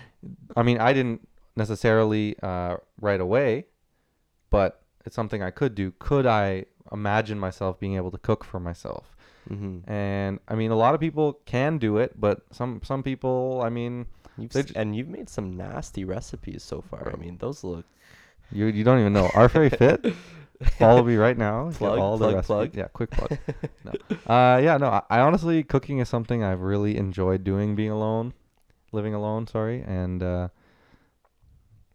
I 0.55 0.63
mean, 0.63 0.79
I 0.79 0.93
didn't 0.93 1.27
necessarily 1.55 2.35
uh, 2.41 2.77
right 2.99 3.19
away, 3.21 3.65
but 4.49 4.81
it's 5.05 5.15
something 5.15 5.41
I 5.43 5.51
could 5.51 5.75
do. 5.75 5.93
Could 5.99 6.25
I 6.25 6.65
imagine 6.91 7.39
myself 7.39 7.79
being 7.79 7.95
able 7.95 8.11
to 8.11 8.17
cook 8.17 8.43
for 8.43 8.59
myself? 8.59 9.15
Mhm. 9.49 9.89
And 9.89 10.39
I 10.47 10.55
mean, 10.55 10.71
a 10.71 10.75
lot 10.75 10.93
of 10.93 10.99
people 10.99 11.39
can 11.45 11.77
do 11.77 11.97
it, 11.97 12.19
but 12.19 12.41
some 12.51 12.81
some 12.83 13.01
people, 13.03 13.61
I 13.63 13.69
mean, 13.69 14.05
You've 14.41 14.71
and 14.75 14.95
you've 14.95 15.07
made 15.07 15.29
some 15.29 15.55
nasty 15.55 16.03
recipes 16.03 16.63
so 16.63 16.81
far. 16.81 17.11
I 17.13 17.17
mean, 17.17 17.37
those 17.37 17.63
look 17.63 17.85
you 18.51 18.65
you 18.67 18.83
don't 18.83 18.99
even 18.99 19.13
know. 19.13 19.29
Our 19.33 19.49
Ferry 19.49 19.69
Fit. 19.69 20.13
Follow 20.77 21.03
me 21.03 21.15
right 21.15 21.37
now. 21.37 21.71
Plug, 21.71 21.97
all 21.97 22.17
the 22.17 22.25
plug, 22.25 22.35
recipes. 22.35 22.47
plug. 22.47 22.75
Yeah, 22.75 22.87
quick 22.93 23.09
plug. 23.09 23.37
No. 23.83 23.91
Uh, 24.31 24.59
yeah, 24.59 24.77
no. 24.77 24.89
I, 24.89 25.01
I 25.09 25.19
honestly, 25.21 25.63
cooking 25.63 25.97
is 25.97 26.07
something 26.07 26.43
I've 26.43 26.61
really 26.61 26.97
enjoyed 26.97 27.43
doing, 27.43 27.75
being 27.75 27.89
alone, 27.89 28.33
living 28.91 29.15
alone. 29.15 29.47
Sorry, 29.47 29.81
and 29.81 30.21
uh, 30.21 30.49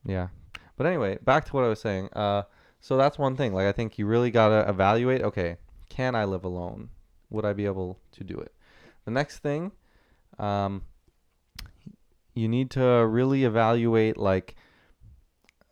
yeah. 0.05 0.29
But 0.77 0.87
anyway, 0.87 1.19
back 1.23 1.45
to 1.45 1.53
what 1.53 1.63
I 1.63 1.69
was 1.69 1.81
saying. 1.81 2.09
Uh, 2.13 2.43
so 2.81 2.97
that's 2.97 3.19
one 3.19 3.37
thing. 3.37 3.55
Like, 3.55 3.67
I 3.67 3.73
think 3.73 3.99
you 3.99 4.07
really 4.07 4.33
gotta 4.33 4.69
evaluate. 4.69 5.23
Okay, 5.23 5.59
can 5.89 6.17
I 6.17 6.25
live 6.25 6.45
alone? 6.45 6.89
Would 7.31 7.45
I 7.45 7.53
be 7.53 7.67
able 7.67 8.01
to 8.13 8.25
do 8.25 8.37
it? 8.39 8.53
The 9.05 9.13
next 9.13 9.39
thing, 9.39 9.71
um, 10.39 10.83
you 12.37 12.49
need 12.49 12.71
to 12.73 12.85
really 13.07 13.45
evaluate 13.45 14.17
like 14.17 14.55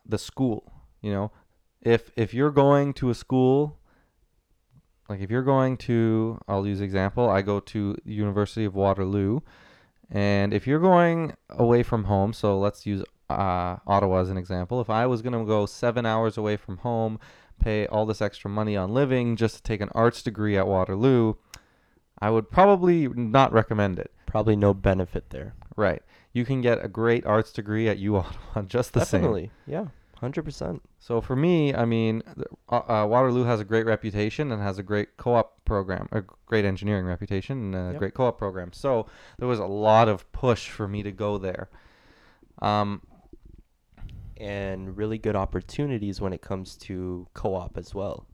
the 0.07 0.19
school. 0.19 0.73
You 1.03 1.13
know, 1.13 1.33
if 1.85 2.11
if 2.17 2.35
you're 2.35 2.51
going 2.51 2.95
to 2.95 3.11
a 3.11 3.15
school 3.15 3.79
like 5.09 5.21
if 5.21 5.31
you're 5.31 5.43
going 5.43 5.77
to 5.77 6.39
I'll 6.49 6.67
use 6.67 6.81
example 6.81 7.29
I 7.29 7.43
go 7.43 7.61
to 7.61 7.97
the 8.05 8.13
University 8.13 8.65
of 8.65 8.75
Waterloo 8.75 9.41
and 10.11 10.53
if 10.53 10.67
you're 10.67 10.81
going 10.81 11.35
away 11.51 11.83
from 11.83 12.05
home 12.05 12.33
so 12.33 12.59
let's 12.59 12.87
use 12.87 13.05
uh, 13.31 13.77
Ottawa 13.87 14.21
as 14.21 14.31
an 14.31 14.37
example 14.37 14.81
if 14.81 14.91
I 14.91 15.07
was 15.07 15.23
going 15.23 15.33
to 15.33 15.45
go 15.45 15.67
7 15.67 16.05
hours 16.07 16.37
away 16.37 16.57
from 16.57 16.79
home 16.79 17.19
pay 17.61 17.87
all 17.87 18.07
this 18.07 18.23
extra 18.23 18.51
money 18.51 18.77
on 18.77 18.93
living 18.93 19.37
just 19.37 19.57
to 19.57 19.63
take 19.63 19.81
an 19.81 19.91
arts 19.95 20.23
degree 20.23 20.57
at 20.57 20.67
Waterloo 20.67 21.35
I 22.19 22.31
would 22.31 22.51
probably 22.51 23.09
not 23.09 23.53
recommend 23.53 23.99
it 23.99 24.13
probably 24.27 24.57
no 24.57 24.75
benefit 24.75 25.31
there. 25.31 25.55
right 25.77 26.03
you 26.35 26.45
can 26.45 26.61
get 26.61 26.85
a 26.85 26.89
great 26.89 27.25
arts 27.25 27.51
degree 27.53 27.89
at 27.89 27.97
U 27.99 28.17
Ottawa 28.17 28.63
just 28.67 28.93
the 28.93 29.01
same 29.05 29.23
Definitely. 29.23 29.51
Yeah. 29.67 29.87
100%. 30.23 30.81
So 31.01 31.21
for 31.21 31.37
me, 31.37 31.75
I 31.75 31.85
mean, 31.85 32.23
uh, 32.71 32.77
uh, 32.77 33.07
Waterloo 33.07 33.45
has 33.45 33.61
a 33.61 33.65
great 33.65 33.85
reputation 33.85 34.53
and 34.53 34.63
has 34.63 34.79
a 34.79 34.83
great 34.83 35.17
co-op 35.19 35.63
program, 35.65 36.09
a 36.13 36.23
great 36.47 36.65
engineering 36.65 37.05
reputation, 37.05 37.75
and 37.75 37.75
a 37.75 37.93
Yep. 37.93 37.99
great 37.99 38.15
co-op 38.15 38.39
program. 38.39 38.73
So 38.73 39.07
there 39.39 39.49
was 39.49 39.59
a 39.59 39.67
lot 39.67 40.09
of 40.09 40.31
push 40.33 40.69
for 40.71 40.89
me 40.89 41.03
to 41.03 41.13
go 41.13 41.37
there. 41.39 41.69
Um, 42.63 43.03
And 44.37 44.97
really 44.97 45.19
good 45.19 45.37
opportunities 45.37 46.21
when 46.21 46.33
it 46.33 46.43
comes 46.43 46.77
to 46.79 47.27
co-op 47.35 47.77
as 47.77 47.95
well. 47.95 48.27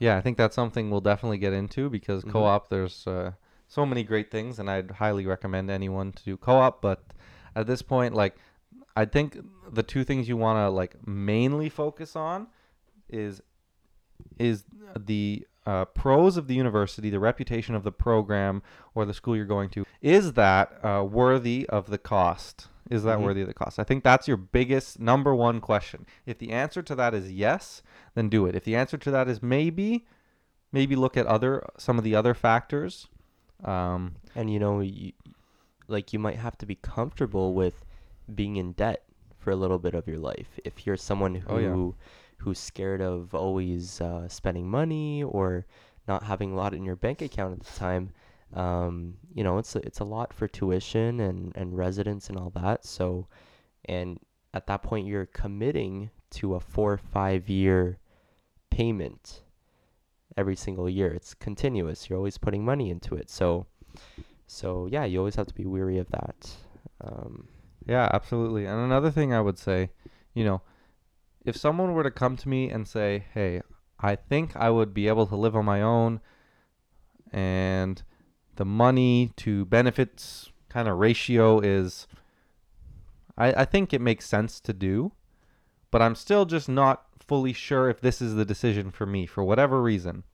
yeah, 0.00 0.16
I 0.16 0.20
think 0.20 0.36
that's 0.36 0.54
something 0.56 0.90
we'll 0.90 1.00
definitely 1.00 1.38
get 1.38 1.52
into 1.52 1.88
because 1.88 2.24
Mhm. 2.24 2.30
co-op, 2.32 2.68
there's 2.68 3.06
uh, 3.06 3.32
so 3.68 3.86
many 3.86 4.02
great 4.02 4.30
things, 4.30 4.58
and 4.58 4.68
I'd 4.68 4.90
highly 4.92 5.24
recommend 5.26 5.70
anyone 5.70 6.10
to 6.12 6.24
do 6.24 6.36
co-op. 6.36 6.80
But 6.82 7.04
at 7.54 7.66
this 7.66 7.82
point, 7.82 8.14
like, 8.14 8.36
I 8.96 9.04
think 9.04 9.38
the 9.72 9.82
two 9.82 10.04
things 10.04 10.28
you 10.28 10.36
want 10.36 10.58
to 10.58 10.68
like 10.70 11.06
mainly 11.06 11.68
focus 11.68 12.14
on 12.16 12.46
is 13.08 13.42
is 14.38 14.64
the 14.98 15.46
uh, 15.66 15.84
pros 15.86 16.36
of 16.36 16.46
the 16.46 16.54
university, 16.54 17.10
the 17.10 17.18
reputation 17.18 17.74
of 17.74 17.82
the 17.84 17.92
program 17.92 18.62
or 18.94 19.04
the 19.04 19.14
school 19.14 19.34
you're 19.36 19.44
going 19.46 19.70
to. 19.70 19.84
Is 20.02 20.34
that 20.34 20.84
uh, 20.84 21.02
worthy 21.04 21.66
of 21.68 21.88
the 21.90 21.98
cost? 21.98 22.68
Is 22.90 23.02
that 23.04 23.18
Mhm. 23.18 23.22
worthy 23.22 23.40
of 23.40 23.48
the 23.48 23.54
cost? 23.54 23.78
I 23.78 23.84
think 23.84 24.04
that's 24.04 24.28
your 24.28 24.36
biggest 24.36 25.00
number 25.00 25.34
one 25.34 25.60
question. 25.60 26.04
If 26.26 26.38
the 26.38 26.52
answer 26.52 26.82
to 26.82 26.94
that 26.96 27.14
is 27.14 27.32
yes, 27.32 27.82
then 28.14 28.28
do 28.28 28.44
it. 28.46 28.54
If 28.54 28.64
the 28.64 28.76
answer 28.76 28.98
to 28.98 29.10
that 29.10 29.26
is 29.26 29.42
maybe, 29.42 30.06
maybe 30.70 30.94
look 30.94 31.16
at 31.16 31.26
other 31.26 31.64
some 31.78 31.96
of 31.98 32.04
the 32.04 32.14
other 32.14 32.34
factors. 32.34 33.08
Um, 33.64 34.16
And 34.36 34.50
you 34.52 34.58
know, 34.58 34.80
you, 34.80 35.12
like 35.88 36.12
you 36.12 36.18
might 36.18 36.36
have 36.38 36.56
to 36.58 36.66
be 36.66 36.74
comfortable 36.76 37.54
with 37.54 37.84
being 38.34 38.56
in 38.56 38.72
debt 38.72 39.02
for 39.38 39.50
a 39.50 39.56
little 39.56 39.78
bit 39.78 39.94
of 39.94 40.06
your 40.08 40.18
life. 40.18 40.48
If 40.64 40.86
you're 40.86 40.96
someone 40.96 41.34
who 41.34 41.50
Oh, 41.52 41.58
yeah. 41.58 42.44
who's 42.44 42.58
scared 42.58 43.00
of 43.02 43.34
always 43.34 44.00
uh, 44.00 44.28
spending 44.28 44.68
money 44.68 45.22
or 45.22 45.66
not 46.08 46.22
having 46.24 46.52
a 46.52 46.56
lot 46.56 46.74
in 46.74 46.84
your 46.84 46.96
bank 46.96 47.20
account 47.22 47.52
at 47.60 47.66
the 47.66 47.78
time, 47.78 48.10
um, 48.54 49.14
you 49.34 49.42
know, 49.44 49.58
it's 49.58 49.74
a, 49.76 49.80
it's 49.86 50.00
a 50.00 50.04
lot 50.04 50.32
for 50.32 50.46
tuition 50.48 51.20
and 51.20 51.52
and 51.56 51.76
residence 51.76 52.28
and 52.28 52.38
all 52.38 52.50
that. 52.50 52.84
So, 52.84 53.26
and 53.86 54.18
at 54.54 54.66
that 54.68 54.82
point, 54.82 55.06
you're 55.06 55.26
committing 55.26 56.10
to 56.30 56.54
a 56.54 56.60
four 56.60 56.92
or 56.92 56.98
five 56.98 57.48
year 57.48 57.98
payment 58.70 59.42
every 60.36 60.56
single 60.56 60.88
year. 60.88 61.12
It's 61.12 61.34
continuous. 61.34 62.08
You're 62.08 62.18
always 62.18 62.38
putting 62.38 62.64
money 62.64 62.90
into 62.90 63.14
it. 63.14 63.28
So, 63.30 63.66
so 64.46 64.86
yeah, 64.90 65.04
you 65.04 65.18
always 65.18 65.36
have 65.36 65.46
to 65.48 65.54
be 65.54 65.66
weary 65.66 65.98
of 65.98 66.08
that. 66.10 66.56
Um, 67.00 67.48
Yeah, 67.86 68.08
absolutely. 68.12 68.64
And 68.66 68.80
another 68.80 69.10
thing 69.10 69.32
I 69.34 69.40
would 69.42 69.58
say, 69.58 69.90
you 70.32 70.44
know, 70.44 70.62
if 71.44 71.56
someone 71.56 71.92
were 71.92 72.02
to 72.02 72.10
come 72.10 72.36
to 72.38 72.48
me 72.48 72.70
and 72.70 72.88
say, 72.88 73.24
"Hey, 73.34 73.60
I 74.00 74.16
think 74.16 74.56
I 74.56 74.70
would 74.70 74.94
be 74.94 75.08
able 75.08 75.26
to 75.26 75.36
live 75.36 75.54
on 75.56 75.64
my 75.66 75.82
own 75.82 76.20
and 77.32 78.02
the 78.56 78.64
money 78.64 79.32
to 79.36 79.64
benefits 79.66 80.50
kind 80.68 80.88
of 80.88 80.98
ratio 80.98 81.60
is 81.60 82.06
I 83.36 83.62
I 83.62 83.64
think 83.64 83.92
it 83.92 84.00
makes 84.00 84.26
sense 84.26 84.60
to 84.60 84.72
do, 84.72 85.12
but 85.90 86.00
I'm 86.02 86.14
still 86.14 86.44
just 86.46 86.68
not 86.68 87.04
fully 87.20 87.52
sure 87.52 87.88
if 87.88 88.00
this 88.00 88.20
is 88.22 88.34
the 88.34 88.44
decision 88.44 88.90
for 88.90 89.06
me 89.06 89.26
for 89.26 89.44
whatever 89.44 89.82
reason." 89.82 90.24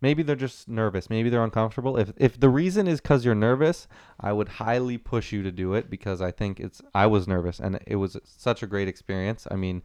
Maybe 0.00 0.22
they're 0.22 0.36
just 0.36 0.68
nervous. 0.68 1.10
Maybe 1.10 1.28
they're 1.28 1.44
uncomfortable. 1.44 1.96
If 1.96 2.12
if 2.16 2.40
the 2.40 2.48
reason 2.48 2.88
is 2.88 3.00
cuz 3.00 3.24
you're 3.24 3.34
nervous, 3.34 3.86
I 4.18 4.32
would 4.32 4.48
highly 4.48 4.96
push 4.98 5.32
you 5.32 5.42
to 5.42 5.52
do 5.52 5.74
it 5.74 5.90
because 5.90 6.22
I 6.22 6.30
think 6.30 6.58
it's 6.58 6.80
I 6.94 7.06
was 7.06 7.28
nervous 7.28 7.60
and 7.60 7.78
it 7.86 7.96
was 7.96 8.16
such 8.24 8.62
a 8.62 8.66
great 8.66 8.88
experience. 8.88 9.46
I 9.50 9.56
mean, 9.56 9.82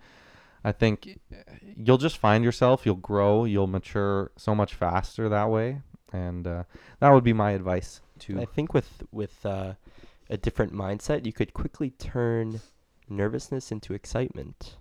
I 0.64 0.72
think 0.72 1.20
you'll 1.78 2.00
just 2.00 2.18
find 2.18 2.44
yourself, 2.44 2.86
you'll 2.86 2.96
grow, 2.96 3.46
you'll 3.46 3.68
mature 3.68 4.32
so 4.36 4.56
much 4.56 4.74
faster 4.74 5.30
that 5.30 5.50
way, 5.52 5.82
and 6.12 6.48
uh, 6.48 6.64
that 7.00 7.12
would 7.12 7.24
be 7.24 7.34
my 7.34 7.52
advice 7.52 8.02
to. 8.20 8.40
I 8.40 8.46
think 8.46 8.74
with 8.74 9.04
with 9.12 9.46
uh, 9.46 9.74
a 10.30 10.38
different 10.38 10.74
mindset, 10.74 11.26
you 11.26 11.34
could 11.34 11.54
quickly 11.54 11.92
turn 11.92 12.62
nervousness 13.08 13.72
into 13.72 13.94
excitement, 13.94 14.78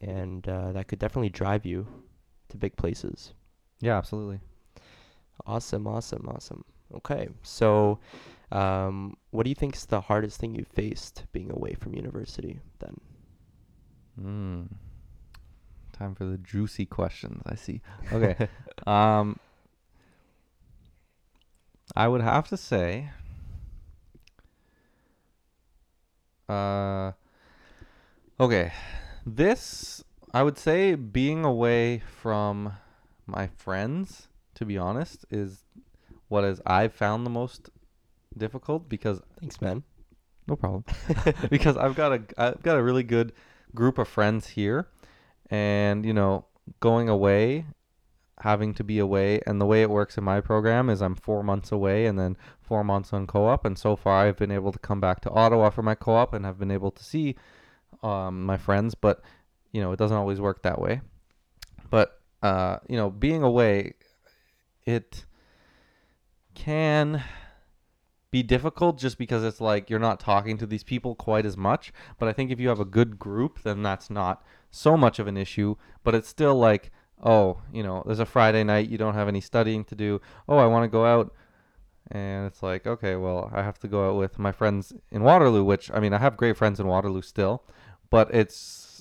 and 0.00 0.48
uh, 0.48 0.72
that 0.72 0.88
could 0.88 0.98
definitely 0.98 1.30
drive 1.30 1.64
you 1.64 1.86
to 2.48 2.56
big 2.56 2.76
places. 2.76 3.32
Yeah, 3.80 3.96
absolutely. 3.96 4.40
Awesome, 5.46 5.86
awesome, 5.86 6.28
awesome. 6.28 6.64
Okay, 6.94 7.28
so 7.42 7.98
um, 8.50 9.16
what 9.30 9.44
do 9.44 9.48
you 9.48 9.54
think 9.54 9.76
is 9.76 9.86
the 9.86 10.00
hardest 10.00 10.40
thing 10.40 10.54
you 10.54 10.64
faced 10.64 11.24
being 11.32 11.50
away 11.50 11.74
from 11.74 11.94
university? 11.94 12.60
Then 12.78 12.96
Mm. 14.20 14.68
Time 15.92 16.14
for 16.14 16.24
the 16.24 16.38
juicy 16.38 16.86
questions. 16.86 17.42
I 17.46 17.54
see. 17.54 17.80
Okay. 18.12 18.48
um, 18.86 19.38
I 21.96 22.08
would 22.08 22.20
have 22.20 22.48
to 22.48 22.56
say, 22.56 23.10
uh, 26.48 27.12
okay, 28.38 28.72
this 29.26 30.04
I 30.32 30.42
would 30.42 30.58
say 30.58 30.94
being 30.94 31.44
away 31.44 31.98
from 32.20 32.74
my 33.26 33.48
friends, 33.48 34.28
to 34.60 34.66
be 34.66 34.76
honest, 34.76 35.24
is 35.30 35.64
what 36.28 36.44
is 36.44 36.60
I've 36.66 36.92
found 36.92 37.26
the 37.26 37.30
most 37.30 37.70
difficult 38.36 38.88
because 38.88 39.20
thanks, 39.40 39.60
man. 39.60 39.82
no 40.46 40.54
problem. 40.54 40.84
because 41.50 41.76
I've 41.76 41.96
got 41.96 42.12
a 42.12 42.22
I've 42.38 42.62
got 42.62 42.76
a 42.76 42.82
really 42.82 43.02
good 43.02 43.32
group 43.74 43.98
of 43.98 44.06
friends 44.06 44.48
here, 44.48 44.86
and 45.48 46.04
you 46.04 46.12
know, 46.12 46.44
going 46.78 47.08
away, 47.08 47.64
having 48.40 48.74
to 48.74 48.84
be 48.84 48.98
away, 48.98 49.40
and 49.46 49.58
the 49.60 49.66
way 49.66 49.80
it 49.80 49.88
works 49.88 50.18
in 50.18 50.24
my 50.24 50.42
program 50.42 50.90
is 50.90 51.00
I'm 51.00 51.14
four 51.14 51.42
months 51.42 51.72
away 51.72 52.04
and 52.04 52.18
then 52.18 52.36
four 52.60 52.84
months 52.84 53.14
on 53.14 53.26
co-op, 53.26 53.64
and 53.64 53.78
so 53.78 53.96
far 53.96 54.26
I've 54.26 54.36
been 54.36 54.52
able 54.52 54.72
to 54.72 54.78
come 54.78 55.00
back 55.00 55.22
to 55.22 55.30
Ottawa 55.30 55.70
for 55.70 55.82
my 55.82 55.94
co-op 55.94 56.34
and 56.34 56.44
have 56.44 56.58
been 56.58 56.70
able 56.70 56.90
to 56.90 57.02
see 57.02 57.34
um, 58.02 58.44
my 58.44 58.58
friends, 58.58 58.94
but 58.94 59.22
you 59.72 59.80
know, 59.80 59.92
it 59.92 59.98
doesn't 59.98 60.16
always 60.16 60.38
work 60.38 60.62
that 60.64 60.78
way. 60.78 61.00
But 61.88 62.20
uh, 62.42 62.76
you 62.88 62.98
know, 62.98 63.08
being 63.08 63.42
away, 63.42 63.94
it 64.90 65.24
can 66.54 67.22
be 68.30 68.42
difficult 68.42 68.98
just 68.98 69.18
because 69.18 69.42
it's 69.42 69.60
like 69.60 69.90
you're 69.90 69.98
not 69.98 70.20
talking 70.20 70.56
to 70.58 70.66
these 70.66 70.84
people 70.84 71.14
quite 71.14 71.46
as 71.46 71.56
much. 71.56 71.92
But 72.18 72.28
I 72.28 72.32
think 72.32 72.50
if 72.50 72.60
you 72.60 72.68
have 72.68 72.80
a 72.80 72.84
good 72.84 73.18
group, 73.18 73.62
then 73.62 73.82
that's 73.82 74.10
not 74.10 74.44
so 74.70 74.96
much 74.96 75.18
of 75.18 75.26
an 75.26 75.36
issue. 75.36 75.76
But 76.04 76.14
it's 76.14 76.28
still 76.28 76.56
like, 76.56 76.90
oh, 77.22 77.60
you 77.72 77.82
know, 77.82 78.02
there's 78.06 78.20
a 78.20 78.26
Friday 78.26 78.64
night, 78.64 78.88
you 78.88 78.98
don't 78.98 79.14
have 79.14 79.28
any 79.28 79.40
studying 79.40 79.84
to 79.84 79.94
do. 79.94 80.20
Oh, 80.48 80.58
I 80.58 80.66
want 80.66 80.84
to 80.84 80.88
go 80.88 81.04
out. 81.04 81.34
And 82.10 82.46
it's 82.46 82.62
like, 82.62 82.86
okay, 82.86 83.14
well, 83.16 83.50
I 83.52 83.62
have 83.62 83.78
to 83.80 83.88
go 83.88 84.08
out 84.08 84.16
with 84.16 84.38
my 84.38 84.52
friends 84.52 84.92
in 85.10 85.22
Waterloo, 85.22 85.64
which 85.64 85.90
I 85.92 86.00
mean, 86.00 86.12
I 86.12 86.18
have 86.18 86.36
great 86.36 86.56
friends 86.56 86.80
in 86.80 86.86
Waterloo 86.86 87.22
still, 87.22 87.62
but 88.10 88.32
it's 88.34 88.56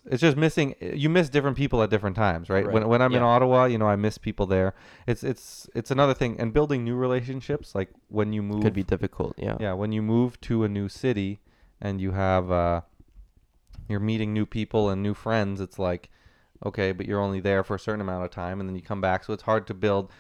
it's 0.06 0.22
just 0.22 0.38
missing. 0.38 0.76
You 0.82 1.10
miss 1.10 1.30
different 1.30 1.58
people 1.58 1.82
at 1.84 1.90
different 1.90 2.16
times, 2.16 2.50
right? 2.50 2.66
Right. 2.66 2.74
When 2.74 2.88
when 2.88 3.02
I'm 3.02 3.14
in 3.14 3.24
Ottawa, 3.24 3.66
you 3.66 3.78
know, 3.78 3.88
I 3.88 3.96
miss 3.96 4.18
people 4.18 4.46
there. 4.46 4.74
It's 5.08 5.24
it's 5.24 5.70
it's 5.76 5.92
another 5.92 6.14
thing, 6.14 6.40
and 6.40 6.54
building 6.54 6.84
new 6.84 6.96
relationships, 6.96 7.76
like 7.76 7.90
when 8.08 8.34
you 8.34 8.42
move 8.42 8.64
Could 8.64 8.74
be 8.74 8.84
difficult. 8.84 9.36
Yeah. 9.38 9.58
yeah 9.60 9.74
when 9.74 9.92
you 9.92 10.02
move 10.02 10.40
to 10.42 10.64
a 10.64 10.70
new 10.70 10.90
city 10.90 11.40
and 11.82 12.02
you 12.02 12.12
have 12.12 12.52
uh 12.52 12.82
you're 13.88 14.00
meeting 14.00 14.34
new 14.34 14.46
people 14.46 14.90
and 14.90 15.02
new 15.02 15.14
friends 15.14 15.62
it's 15.62 15.80
like 15.80 16.10
okay 16.66 16.92
but 16.92 17.06
you're 17.08 17.22
only 17.22 17.40
there 17.40 17.64
for 17.64 17.76
a 17.76 17.80
certain 17.80 18.02
amount 18.02 18.24
of 18.26 18.30
time 18.30 18.60
and 18.60 18.68
then 18.68 18.76
you 18.76 18.82
come 18.82 19.00
back 19.02 19.24
so 19.24 19.32
it's 19.34 19.44
hard 19.44 19.66
to 19.66 19.74
build 19.74 20.12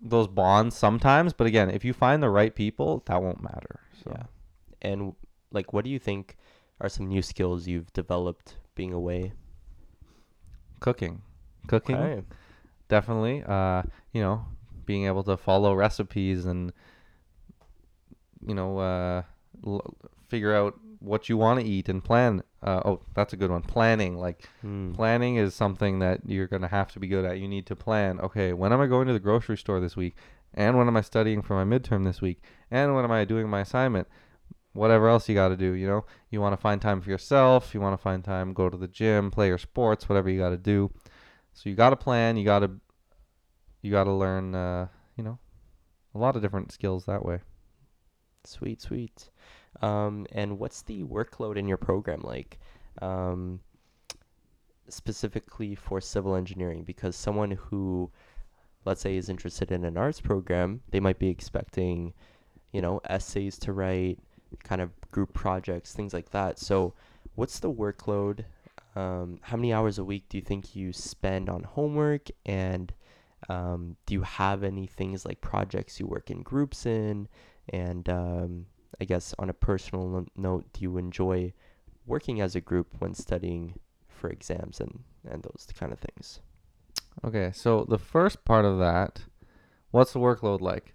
those 0.00 0.26
bonds 0.26 0.76
sometimes 0.76 1.32
but 1.32 1.46
again 1.46 1.70
if 1.70 1.84
you 1.84 1.92
find 1.92 2.22
the 2.22 2.28
right 2.28 2.54
people 2.54 3.02
that 3.06 3.22
won't 3.22 3.40
matter 3.42 3.80
so 4.04 4.10
Yeah. 4.10 4.24
And 4.82 5.14
like, 5.52 5.72
what 5.72 5.84
do 5.84 5.90
you 5.90 5.98
think 5.98 6.36
are 6.80 6.88
some 6.88 7.08
new 7.08 7.22
skills 7.22 7.66
you've 7.66 7.92
developed 7.92 8.56
being 8.76 8.92
away? 8.92 9.32
cooking 10.78 11.22
cooking 11.66 11.96
Okay. 11.96 12.22
definitely 12.88 13.42
uh 13.48 13.82
you 14.12 14.20
know 14.20 14.44
being 14.84 15.06
able 15.06 15.24
to 15.24 15.36
follow 15.36 15.74
recipes 15.74 16.44
and 16.44 16.70
you 18.46 18.54
know 18.54 18.78
uh 18.78 19.22
l- 19.66 19.94
figure 20.28 20.54
out 20.54 20.78
what 21.00 21.28
you 21.28 21.36
want 21.36 21.58
to 21.58 21.66
eat 21.66 21.88
and 21.88 22.04
plan 22.04 22.42
uh, 22.62 22.80
oh 22.84 23.00
that's 23.14 23.32
a 23.32 23.36
good 23.36 23.50
one 23.50 23.62
planning 23.62 24.16
like 24.16 24.48
Hmm. 24.62 24.92
Planning 24.92 25.36
is 25.36 25.54
something 25.54 25.98
that 26.00 26.20
you're 26.26 26.46
going 26.46 26.62
to 26.62 26.68
have 26.68 26.90
to 26.92 26.98
be 27.00 27.06
good 27.06 27.24
at. 27.24 27.38
You 27.38 27.46
need 27.48 27.66
to 27.66 27.76
plan, 27.76 28.18
okay, 28.20 28.52
when 28.52 28.72
am 28.72 28.80
I 28.80 28.86
going 28.86 29.06
to 29.08 29.12
the 29.12 29.20
grocery 29.20 29.56
store 29.58 29.78
this 29.78 29.94
week? 29.96 30.16
And 30.54 30.78
when 30.78 30.86
am 30.88 30.96
I 30.96 31.02
studying 31.02 31.42
for 31.42 31.54
my 31.62 31.78
midterm 31.78 32.04
this 32.04 32.22
week? 32.22 32.40
And 32.70 32.94
when 32.94 33.04
am 33.04 33.12
I 33.12 33.24
doing 33.26 33.48
my 33.48 33.60
assignment? 33.60 34.08
Whatever 34.76 35.08
else 35.08 35.28
you 35.28 35.34
got 35.34 35.48
to 35.48 35.56
do, 35.56 35.72
you 35.72 35.86
know? 35.86 36.04
You 36.30 36.40
want 36.40 36.52
to 36.52 36.56
find 36.56 36.80
time 36.80 37.00
for 37.00 37.10
yourself. 37.10 37.74
You 37.74 37.80
want 37.80 37.94
to 37.94 38.02
find 38.02 38.22
time, 38.22 38.52
go 38.52 38.68
to 38.68 38.76
the 38.76 38.86
gym, 38.88 39.30
play 39.30 39.48
your 39.48 39.58
sports, 39.58 40.08
whatever 40.08 40.30
you 40.30 40.38
got 40.38 40.50
to 40.50 40.56
do. 40.56 40.90
So 41.54 41.68
you 41.68 41.74
got 41.74 41.90
to 41.90 41.96
plan. 41.96 42.36
You 42.36 42.44
got 42.44 42.60
to, 42.60 42.70
you 43.82 43.90
got 43.90 44.04
to 44.04 44.12
learn, 44.12 44.54
uh, 44.54 44.88
you 45.16 45.24
know, 45.24 45.38
a 46.14 46.18
lot 46.18 46.36
of 46.36 46.42
different 46.42 46.70
skills 46.72 47.06
that 47.06 47.24
way. 47.24 47.40
Sweet, 48.44 48.80
sweet. 48.80 49.30
Um, 49.82 50.26
and 50.32 50.58
what's 50.58 50.82
the 50.82 51.02
workload 51.04 51.56
in 51.56 51.66
your 51.66 51.76
program 51.78 52.20
like? 52.22 52.58
Um, 53.02 53.60
specifically 54.88 55.74
for 55.74 56.00
civil 56.00 56.36
engineering, 56.36 56.84
because 56.84 57.16
someone 57.16 57.50
who, 57.50 58.10
let's 58.84 59.00
say, 59.00 59.16
is 59.16 59.28
interested 59.28 59.72
in 59.72 59.84
an 59.84 59.96
arts 59.96 60.20
program, 60.20 60.80
they 60.90 61.00
might 61.00 61.18
be 61.18 61.28
expecting, 61.28 62.14
you 62.72 62.80
know, 62.80 63.00
essays 63.10 63.58
to 63.58 63.72
write, 63.72 64.18
kind 64.64 64.80
of 64.80 64.90
group 65.10 65.32
projects, 65.32 65.92
things 65.92 66.12
like 66.14 66.30
that. 66.30 66.58
So, 66.58 66.94
what's 67.34 67.58
the 67.58 67.70
workload? 67.70 68.44
Um, 68.94 69.40
how 69.42 69.56
many 69.56 69.72
hours 69.72 69.98
a 69.98 70.04
week 70.04 70.28
do 70.28 70.38
you 70.38 70.42
think 70.42 70.74
you 70.74 70.92
spend 70.92 71.50
on 71.50 71.62
homework? 71.62 72.28
And 72.46 72.92
um, 73.48 73.96
do 74.06 74.14
you 74.14 74.22
have 74.22 74.64
any 74.64 74.86
things 74.86 75.26
like 75.26 75.40
projects 75.40 76.00
you 76.00 76.06
work 76.06 76.30
in 76.30 76.42
groups 76.42 76.86
in? 76.86 77.28
And 77.68 78.08
um, 78.08 78.66
I 79.00 79.04
guess 79.04 79.34
on 79.38 79.50
a 79.50 79.54
personal 79.54 80.08
no- 80.08 80.26
note, 80.36 80.72
do 80.72 80.82
you 80.82 80.96
enjoy 80.96 81.52
working 82.06 82.40
as 82.40 82.56
a 82.56 82.60
group 82.60 82.88
when 82.98 83.14
studying 83.14 83.78
for 84.08 84.30
exams 84.30 84.80
and, 84.80 85.00
and 85.28 85.42
those 85.42 85.66
kind 85.78 85.92
of 85.92 85.98
things? 85.98 86.40
Okay, 87.24 87.50
so 87.54 87.84
the 87.88 87.98
first 87.98 88.44
part 88.44 88.64
of 88.64 88.78
that, 88.78 89.24
what's 89.90 90.12
the 90.12 90.18
workload 90.18 90.60
like? 90.60 90.94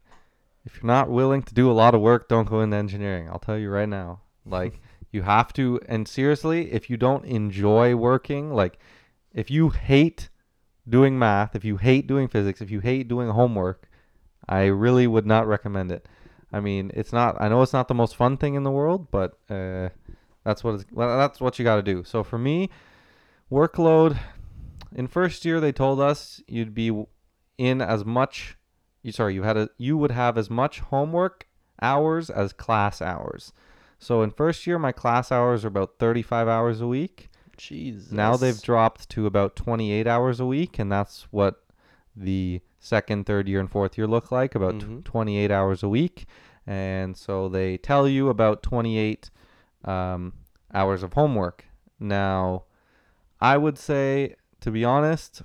If 0.65 0.75
you're 0.75 0.87
not 0.87 1.09
willing 1.09 1.41
to 1.43 1.53
do 1.53 1.71
a 1.71 1.73
lot 1.73 1.95
of 1.95 2.01
work, 2.01 2.29
don't 2.29 2.47
go 2.47 2.61
into 2.61 2.77
engineering. 2.77 3.29
I'll 3.29 3.39
tell 3.39 3.57
you 3.57 3.69
right 3.69 3.89
now. 3.89 4.21
Like 4.45 4.79
you 5.11 5.23
have 5.23 5.53
to 5.53 5.79
and 5.87 6.07
seriously, 6.07 6.71
if 6.71 6.89
you 6.89 6.97
don't 6.97 7.25
enjoy 7.25 7.95
working, 7.95 8.53
like 8.53 8.79
if 9.33 9.49
you 9.49 9.69
hate 9.69 10.29
doing 10.87 11.17
math, 11.17 11.55
if 11.55 11.65
you 11.65 11.77
hate 11.77 12.07
doing 12.07 12.27
physics, 12.27 12.61
if 12.61 12.69
you 12.69 12.79
hate 12.79 13.07
doing 13.07 13.29
homework, 13.29 13.89
I 14.47 14.65
really 14.65 15.07
would 15.07 15.25
not 15.25 15.47
recommend 15.47 15.91
it. 15.91 16.07
I 16.53 16.59
mean, 16.59 16.91
it's 16.93 17.13
not 17.13 17.39
I 17.41 17.49
know 17.49 17.61
it's 17.61 17.73
not 17.73 17.87
the 17.87 17.93
most 17.93 18.15
fun 18.15 18.37
thing 18.37 18.55
in 18.55 18.63
the 18.63 18.71
world, 18.71 19.09
but 19.11 19.39
uh 19.49 19.89
that's 20.43 20.63
what 20.63 20.75
it's, 20.75 20.85
well, 20.91 21.17
that's 21.17 21.39
what 21.39 21.59
you 21.59 21.63
got 21.65 21.75
to 21.75 21.83
do. 21.83 22.03
So 22.03 22.23
for 22.23 22.37
me, 22.39 22.69
workload 23.51 24.17
in 24.93 25.07
first 25.07 25.45
year 25.45 25.59
they 25.59 25.71
told 25.71 25.99
us 25.99 26.41
you'd 26.47 26.73
be 26.73 27.05
in 27.57 27.81
as 27.81 28.03
much 28.03 28.57
you 29.01 29.11
sorry 29.11 29.33
you 29.33 29.43
had 29.43 29.57
a 29.57 29.69
you 29.77 29.97
would 29.97 30.11
have 30.11 30.37
as 30.37 30.49
much 30.49 30.79
homework 30.79 31.47
hours 31.81 32.29
as 32.29 32.53
class 32.53 33.01
hours 33.01 33.51
so 33.99 34.21
in 34.21 34.29
first 34.31 34.65
year 34.67 34.77
my 34.79 34.91
class 34.91 35.31
hours 35.31 35.63
are 35.65 35.69
about 35.69 35.95
35 35.99 36.47
hours 36.47 36.81
a 36.81 36.87
week 36.87 37.29
Jeez. 37.57 38.11
now 38.11 38.35
they've 38.37 38.61
dropped 38.61 39.09
to 39.09 39.25
about 39.25 39.55
28 39.55 40.07
hours 40.07 40.39
a 40.39 40.45
week 40.45 40.79
and 40.79 40.91
that's 40.91 41.27
what 41.31 41.63
the 42.15 42.61
second 42.79 43.25
third 43.25 43.47
year 43.47 43.59
and 43.59 43.69
fourth 43.71 43.97
year 43.97 44.07
look 44.07 44.31
like 44.31 44.55
about 44.55 44.75
Mhm. 44.79 45.03
28 45.03 45.51
hours 45.51 45.83
a 45.83 45.89
week 45.89 46.25
and 46.67 47.15
so 47.17 47.49
they 47.49 47.77
tell 47.77 48.07
you 48.07 48.29
about 48.29 48.61
28 48.63 49.29
um, 49.85 50.33
hours 50.73 51.01
of 51.03 51.13
homework 51.13 51.65
now 51.99 52.63
i 53.39 53.57
would 53.57 53.77
say 53.77 54.35
to 54.59 54.69
be 54.71 54.83
honest 54.85 55.41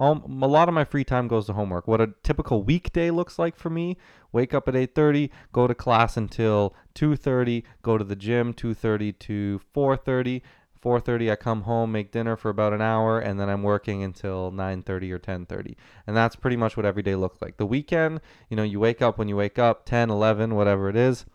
um, 0.00 0.42
a 0.42 0.46
lot 0.46 0.68
of 0.68 0.74
my 0.74 0.84
free 0.84 1.04
time 1.04 1.28
goes 1.28 1.46
to 1.46 1.52
homework 1.52 1.88
what 1.88 2.00
a 2.00 2.12
typical 2.22 2.62
weekday 2.62 3.10
looks 3.10 3.38
like 3.38 3.56
for 3.56 3.70
me 3.70 3.96
wake 4.32 4.54
up 4.54 4.68
at 4.68 4.74
8.30 4.74 5.30
go 5.52 5.66
to 5.66 5.74
class 5.74 6.16
until 6.16 6.74
2.30 6.94 7.62
go 7.82 7.98
to 7.98 8.04
the 8.04 8.16
gym 8.16 8.54
2.30 8.54 9.18
to 9.18 9.60
4.30 9.74 10.42
4:30 10.80 11.30
I 11.32 11.36
come 11.36 11.62
home, 11.62 11.92
make 11.92 12.12
dinner 12.12 12.36
for 12.36 12.50
about 12.50 12.72
an 12.72 12.80
hour 12.80 13.18
and 13.18 13.38
then 13.38 13.48
I'm 13.48 13.62
working 13.62 14.02
until 14.02 14.50
9:30 14.50 15.10
or 15.12 15.18
10:30. 15.18 15.76
And 16.06 16.16
that's 16.16 16.36
pretty 16.36 16.56
much 16.56 16.76
what 16.76 16.86
every 16.86 17.02
day 17.02 17.14
looks 17.14 17.42
like. 17.42 17.56
The 17.56 17.66
weekend, 17.66 18.20
you 18.48 18.56
know, 18.56 18.62
you 18.62 18.80
wake 18.80 19.02
up 19.02 19.18
when 19.18 19.28
you 19.28 19.36
wake 19.36 19.58
up, 19.58 19.84
10, 19.84 20.10
11, 20.10 20.54
whatever 20.54 20.88
it 20.88 20.96
is. 20.96 21.26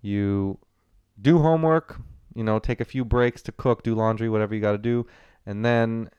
You 0.00 0.58
do 1.20 1.38
homework, 1.38 2.00
you 2.34 2.44
know, 2.44 2.58
take 2.58 2.80
a 2.80 2.84
few 2.84 3.04
breaks 3.04 3.42
to 3.42 3.52
cook, 3.52 3.82
do 3.82 3.94
laundry, 3.94 4.28
whatever 4.28 4.54
you 4.54 4.60
got 4.60 4.72
to 4.72 4.78
do. 4.78 5.06
And 5.46 5.64
then 5.64 6.10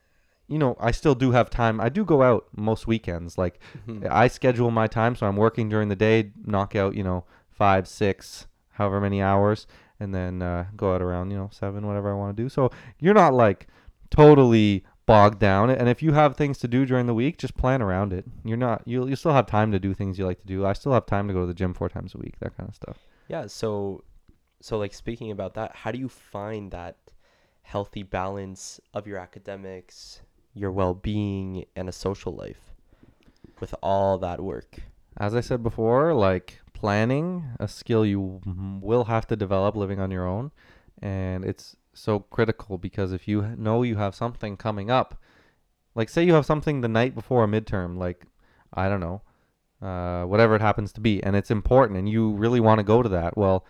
you 0.47 0.59
know, 0.59 0.75
I 0.79 0.91
still 0.91 1.15
do 1.15 1.31
have 1.31 1.49
time. 1.49 1.79
I 1.79 1.89
do 1.89 2.03
go 2.05 2.21
out 2.21 2.47
most 2.55 2.85
weekends. 2.87 3.37
Like 3.37 3.59
Mhm. 3.87 4.09
I 4.09 4.27
schedule 4.27 4.71
my 4.71 4.87
time, 4.87 5.15
so 5.15 5.25
I'm 5.27 5.37
working 5.37 5.69
during 5.69 5.89
the 5.89 5.95
day, 5.95 6.31
knock 6.45 6.75
out, 6.75 6.95
you 6.95 7.03
know, 7.03 7.25
five, 7.49 7.87
six, 7.87 8.47
however 8.73 8.99
many 8.99 9.21
hours, 9.21 9.67
and 9.99 10.13
then 10.13 10.41
uh, 10.41 10.65
go 10.75 10.93
out 10.93 11.01
around, 11.01 11.31
you 11.31 11.37
know, 11.37 11.49
seven, 11.51 11.87
whatever 11.87 12.11
I 12.11 12.15
want 12.15 12.35
to 12.35 12.43
do. 12.43 12.49
So 12.49 12.71
you're 12.99 13.13
not 13.13 13.33
like 13.33 13.67
totally 14.09 14.83
bogged 15.05 15.39
down. 15.39 15.69
And 15.69 15.89
if 15.89 16.01
you 16.01 16.13
have 16.13 16.35
things 16.35 16.57
to 16.59 16.67
do 16.67 16.85
during 16.85 17.05
the 17.07 17.13
week, 17.13 17.37
just 17.37 17.55
plan 17.57 17.81
around 17.81 18.13
it. 18.13 18.25
You're 18.43 18.57
not. 18.57 18.81
You 18.85 19.07
you 19.07 19.15
still 19.15 19.33
have 19.33 19.45
time 19.47 19.71
to 19.71 19.79
do 19.79 19.93
things 19.93 20.17
you 20.19 20.25
like 20.25 20.39
to 20.41 20.47
do. 20.47 20.65
I 20.65 20.73
still 20.73 20.93
have 20.93 21.05
time 21.05 21.27
to 21.27 21.33
go 21.33 21.41
to 21.41 21.47
the 21.47 21.53
gym 21.53 21.73
four 21.73 21.89
times 21.89 22.15
a 22.15 22.17
week. 22.17 22.35
That 22.39 22.55
kind 22.57 22.69
of 22.69 22.75
stuff. 22.75 22.97
Yeah, 23.27 23.47
so 23.47 24.03
so 24.61 24.77
like 24.77 24.93
speaking 24.93 25.31
about 25.31 25.53
that, 25.55 25.75
how 25.77 25.91
do 25.91 25.99
you 25.99 26.09
find 26.09 26.71
that 26.71 26.97
healthy 27.61 28.03
balance 28.03 28.79
of 28.93 29.07
your 29.07 29.17
academics, 29.17 30.21
your 30.53 30.71
well-being 30.71 31.65
and 31.75 31.89
a 31.89 31.91
social 31.91 32.33
life 32.33 32.73
with 33.59 33.73
all 33.81 34.17
that 34.19 34.41
work? 34.41 34.79
As 35.17 35.35
I 35.35 35.41
said 35.41 35.63
before, 35.63 36.13
like 36.13 36.59
planning, 36.73 37.45
a 37.59 37.67
skill 37.67 38.05
you 38.05 38.41
will 38.81 39.05
have 39.05 39.27
to 39.27 39.35
develop 39.35 39.75
living 39.75 39.99
on 39.99 40.11
your 40.11 40.27
own. 40.27 40.51
And 41.01 41.45
it's 41.45 41.75
so 41.93 42.19
critical 42.19 42.77
because 42.77 43.11
if 43.13 43.27
you 43.27 43.55
know 43.57 43.83
you 43.83 43.95
have 43.97 44.15
something 44.15 44.57
coming 44.57 44.89
up, 44.89 45.21
like 45.95 46.09
say 46.09 46.23
you 46.23 46.33
have 46.33 46.45
something 46.45 46.81
the 46.81 46.87
night 46.87 47.15
before 47.15 47.43
a 47.43 47.47
midterm, 47.47 47.97
like, 47.97 48.25
I 48.73 48.89
don't 48.89 48.99
know, 48.99 49.21
uh, 49.81 50.25
whatever 50.25 50.55
it 50.55 50.61
happens 50.61 50.91
to 50.93 51.01
be, 51.01 51.21
and 51.23 51.35
it's 51.35 51.51
important 51.51 51.99
and 51.99 52.09
you 52.09 52.31
really 52.31 52.59
want 52.59 52.79
to 52.79 52.83
go 52.83 53.01
to 53.01 53.09
that, 53.09 53.37
well, 53.37 53.65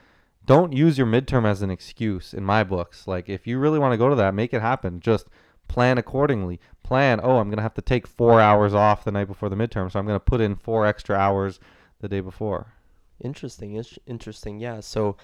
don't 0.45 0.73
use 0.73 0.97
your 0.97 1.07
midterm 1.07 1.45
as 1.45 1.61
an 1.61 1.69
excuse 1.69 2.33
in 2.33 2.43
my 2.43 2.63
books. 2.63 3.07
Like, 3.07 3.29
if 3.29 3.47
you 3.47 3.59
really 3.59 3.79
want 3.79 3.93
to 3.93 3.97
go 3.97 4.09
to 4.09 4.15
that, 4.15 4.33
make 4.33 4.53
it 4.53 4.61
happen. 4.61 4.99
Just 4.99 5.27
plan 5.67 5.97
accordingly. 5.97 6.59
Plan, 6.83 7.19
oh, 7.23 7.37
I'm 7.37 7.47
going 7.47 7.57
to 7.57 7.63
have 7.63 7.73
to 7.75 7.81
take 7.81 8.05
four 8.07 8.39
hours 8.41 8.73
off 8.73 9.03
the 9.03 9.11
night 9.11 9.27
before 9.27 9.49
the 9.49 9.55
midterm, 9.55 9.91
so 9.91 9.99
I'm 9.99 10.05
going 10.05 10.19
to 10.19 10.23
put 10.23 10.41
in 10.41 10.55
four 10.55 10.85
extra 10.85 11.15
hours 11.15 11.59
the 12.01 12.09
day 12.09 12.19
before. 12.19 12.73
Interesting. 13.21 13.81
Interesting. 14.05 14.59
Yeah. 14.59 14.81
So, 14.81 15.17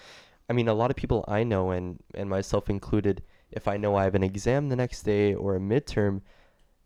I 0.49 0.53
mean, 0.53 0.67
a 0.67 0.73
lot 0.73 0.89
of 0.89 0.95
people 0.95 1.25
I 1.27 1.43
know, 1.43 1.71
and 1.71 1.99
and 2.13 2.29
myself 2.29 2.69
included, 2.69 3.21
if 3.51 3.67
I 3.67 3.77
know 3.77 3.95
I 3.95 4.05
have 4.05 4.15
an 4.15 4.23
exam 4.23 4.69
the 4.69 4.75
next 4.75 5.03
day 5.03 5.33
or 5.33 5.55
a 5.55 5.59
midterm, 5.59 6.21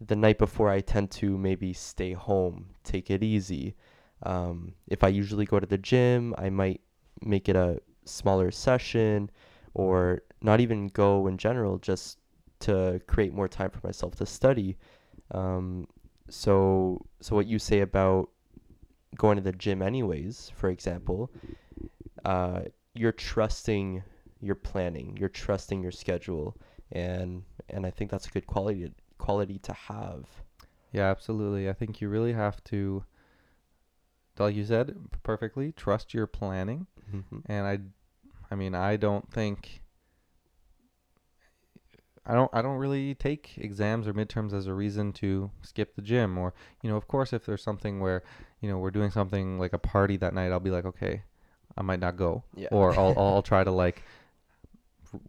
the 0.02 0.16
night 0.16 0.38
before, 0.38 0.70
I 0.70 0.82
tend 0.82 1.12
to 1.12 1.38
maybe 1.38 1.72
stay 1.74 2.14
home, 2.14 2.70
take 2.84 3.12
it 3.12 3.24
easy. 3.24 3.76
Um, 4.24 4.74
if 4.88 5.04
I 5.04 5.10
usually 5.10 5.46
go 5.46 5.60
to 5.60 5.68
the 5.68 5.78
gym, 5.78 6.34
I 6.38 6.50
might 6.50 6.82
make 7.22 7.48
it 7.48 7.56
a 7.56 7.80
smaller 8.06 8.52
session 8.52 9.30
or 9.74 10.24
not 10.42 10.60
even 10.60 10.88
go 10.88 11.28
in 11.28 11.38
general 11.38 11.78
just 11.78 12.18
to 12.64 13.02
create 13.08 13.34
more 13.34 13.48
time 13.48 13.70
for 13.70 13.86
myself 13.86 14.16
to 14.16 14.26
study 14.26 14.78
um, 15.32 15.88
so 16.30 17.00
so 17.22 17.36
what 17.36 17.48
you 17.48 17.60
say 17.60 17.82
about 17.82 18.30
going 19.16 19.38
to 19.38 19.44
the 19.44 19.54
gym 19.54 19.82
anyways 19.82 20.52
for 20.56 20.70
example 20.70 21.30
uh, 22.26 22.62
you're 22.94 23.12
trusting 23.12 24.04
your 24.42 24.56
planning 24.56 25.16
you're 25.20 25.30
trusting 25.30 25.82
your 25.82 25.92
schedule 25.92 26.56
and 26.92 27.44
and 27.70 27.86
i 27.86 27.92
think 27.92 28.10
that's 28.12 28.28
a 28.28 28.30
good 28.30 28.48
quality 28.48 28.92
quality 29.18 29.58
to 29.60 29.74
have 29.74 30.26
Yeah, 30.94 31.10
absolutely. 31.10 31.70
I 31.70 31.74
think 31.74 32.02
you 32.02 32.08
really 32.10 32.34
have 32.34 32.64
to, 32.66 33.04
like 34.38 34.56
you 34.56 34.64
said 34.64 34.96
perfectly, 35.24 35.72
trust 35.72 36.14
your 36.14 36.28
planning. 36.28 36.88
mm-hmm. 37.14 37.40
And 37.48 37.68
I, 37.68 37.80
I 38.52 38.56
mean, 38.56 38.76
I 38.76 38.98
don't 38.98 39.30
think. 39.32 39.82
I 42.26 42.34
don't. 42.34 42.50
I 42.54 42.62
don't 42.62 42.78
really 42.78 43.16
take 43.16 43.58
exams 43.58 44.08
or 44.08 44.14
midterms 44.14 44.54
as 44.54 44.68
a 44.68 44.74
reason 44.74 45.12
to 45.14 45.52
skip 45.62 45.96
the 45.96 46.02
gym. 46.02 46.38
Or 46.38 46.54
you 46.82 46.90
know, 46.90 46.96
of 46.96 47.08
course, 47.08 47.34
if 47.34 47.46
there's 47.46 47.64
something 47.64 48.00
where 48.00 48.24
you 48.62 48.70
know 48.70 48.78
we're 48.78 48.92
doing 48.92 49.12
something 49.12 49.60
like 49.60 49.74
a 49.74 49.78
party 49.80 50.16
that 50.18 50.34
night, 50.34 50.52
I'll 50.52 50.60
be 50.62 50.72
like, 50.72 50.86
okay, 50.86 51.24
I 51.78 51.82
might 51.82 52.00
not 52.00 52.16
go, 52.16 52.44
yeah 52.56 52.70
or 52.72 52.98
I'll 52.98 53.14
I'll 53.18 53.42
try 53.42 53.64
to 53.64 53.72
like 53.72 54.04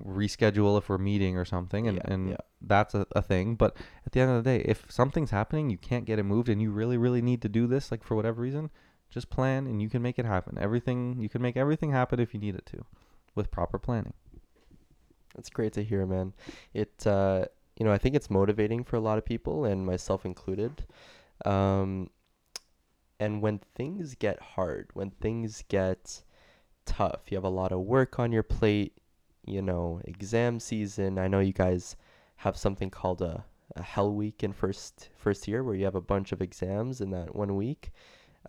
reschedule 0.04 0.78
if 0.78 0.88
we're 0.88 0.98
meeting 0.98 1.36
or 1.36 1.44
something, 1.44 1.88
and 1.88 1.96
Yeah, 1.96 2.12
and 2.12 2.28
yeah. 2.30 2.36
that's 2.60 2.94
a, 2.94 3.06
a 3.12 3.22
thing. 3.22 3.56
But 3.56 3.76
at 4.06 4.12
the 4.12 4.20
end 4.20 4.30
of 4.30 4.44
the 4.44 4.50
day, 4.50 4.64
if 4.64 4.86
something's 4.88 5.30
happening, 5.30 5.70
you 5.70 5.78
can't 5.78 6.04
get 6.04 6.18
it 6.18 6.24
moved, 6.24 6.48
and 6.48 6.62
you 6.62 6.70
really 6.70 6.96
really 6.96 7.22
need 7.22 7.42
to 7.42 7.48
do 7.48 7.66
this, 7.66 7.90
like 7.90 8.04
for 8.04 8.14
whatever 8.14 8.40
reason, 8.40 8.70
just 9.10 9.30
plan 9.30 9.66
and 9.66 9.82
you 9.82 9.88
can 9.88 10.00
make 10.02 10.18
it 10.18 10.24
happen. 10.26 10.58
Everything 10.60 11.16
you 11.20 11.28
can 11.28 11.42
make 11.42 11.56
everything 11.56 11.90
happen 11.90 12.20
if 12.20 12.34
you 12.34 12.40
need 12.40 12.54
it 12.54 12.66
to, 12.66 12.84
with 13.34 13.50
proper 13.50 13.78
planning. 13.78 14.14
That's 15.34 15.50
great 15.50 15.72
to 15.74 15.84
hear, 15.84 16.06
man. 16.06 16.32
It, 16.72 17.06
uh, 17.06 17.46
you 17.76 17.84
know, 17.84 17.92
I 17.92 17.98
think 17.98 18.14
it's 18.14 18.30
motivating 18.30 18.84
for 18.84 18.96
a 18.96 19.00
lot 19.00 19.18
of 19.18 19.24
people, 19.24 19.64
and 19.64 19.84
myself 19.84 20.24
included. 20.24 20.84
Um, 21.44 22.10
and 23.18 23.42
when 23.42 23.60
things 23.74 24.14
get 24.14 24.40
hard, 24.40 24.90
when 24.94 25.10
things 25.10 25.64
get 25.68 26.22
tough, 26.84 27.22
you 27.30 27.36
have 27.36 27.44
a 27.44 27.48
lot 27.48 27.72
of 27.72 27.80
work 27.80 28.18
on 28.18 28.32
your 28.32 28.42
plate, 28.42 28.94
you 29.44 29.62
know, 29.62 30.00
exam 30.04 30.60
season. 30.60 31.18
I 31.18 31.28
know 31.28 31.40
you 31.40 31.52
guys 31.52 31.96
have 32.36 32.56
something 32.56 32.90
called 32.90 33.22
a, 33.22 33.44
a 33.76 33.82
hell 33.82 34.12
week 34.12 34.42
in 34.42 34.52
first 34.52 35.08
first 35.16 35.48
year 35.48 35.62
where 35.62 35.74
you 35.74 35.84
have 35.84 35.94
a 35.94 36.00
bunch 36.00 36.32
of 36.32 36.42
exams 36.42 37.00
in 37.00 37.10
that 37.10 37.34
one 37.34 37.56
week. 37.56 37.92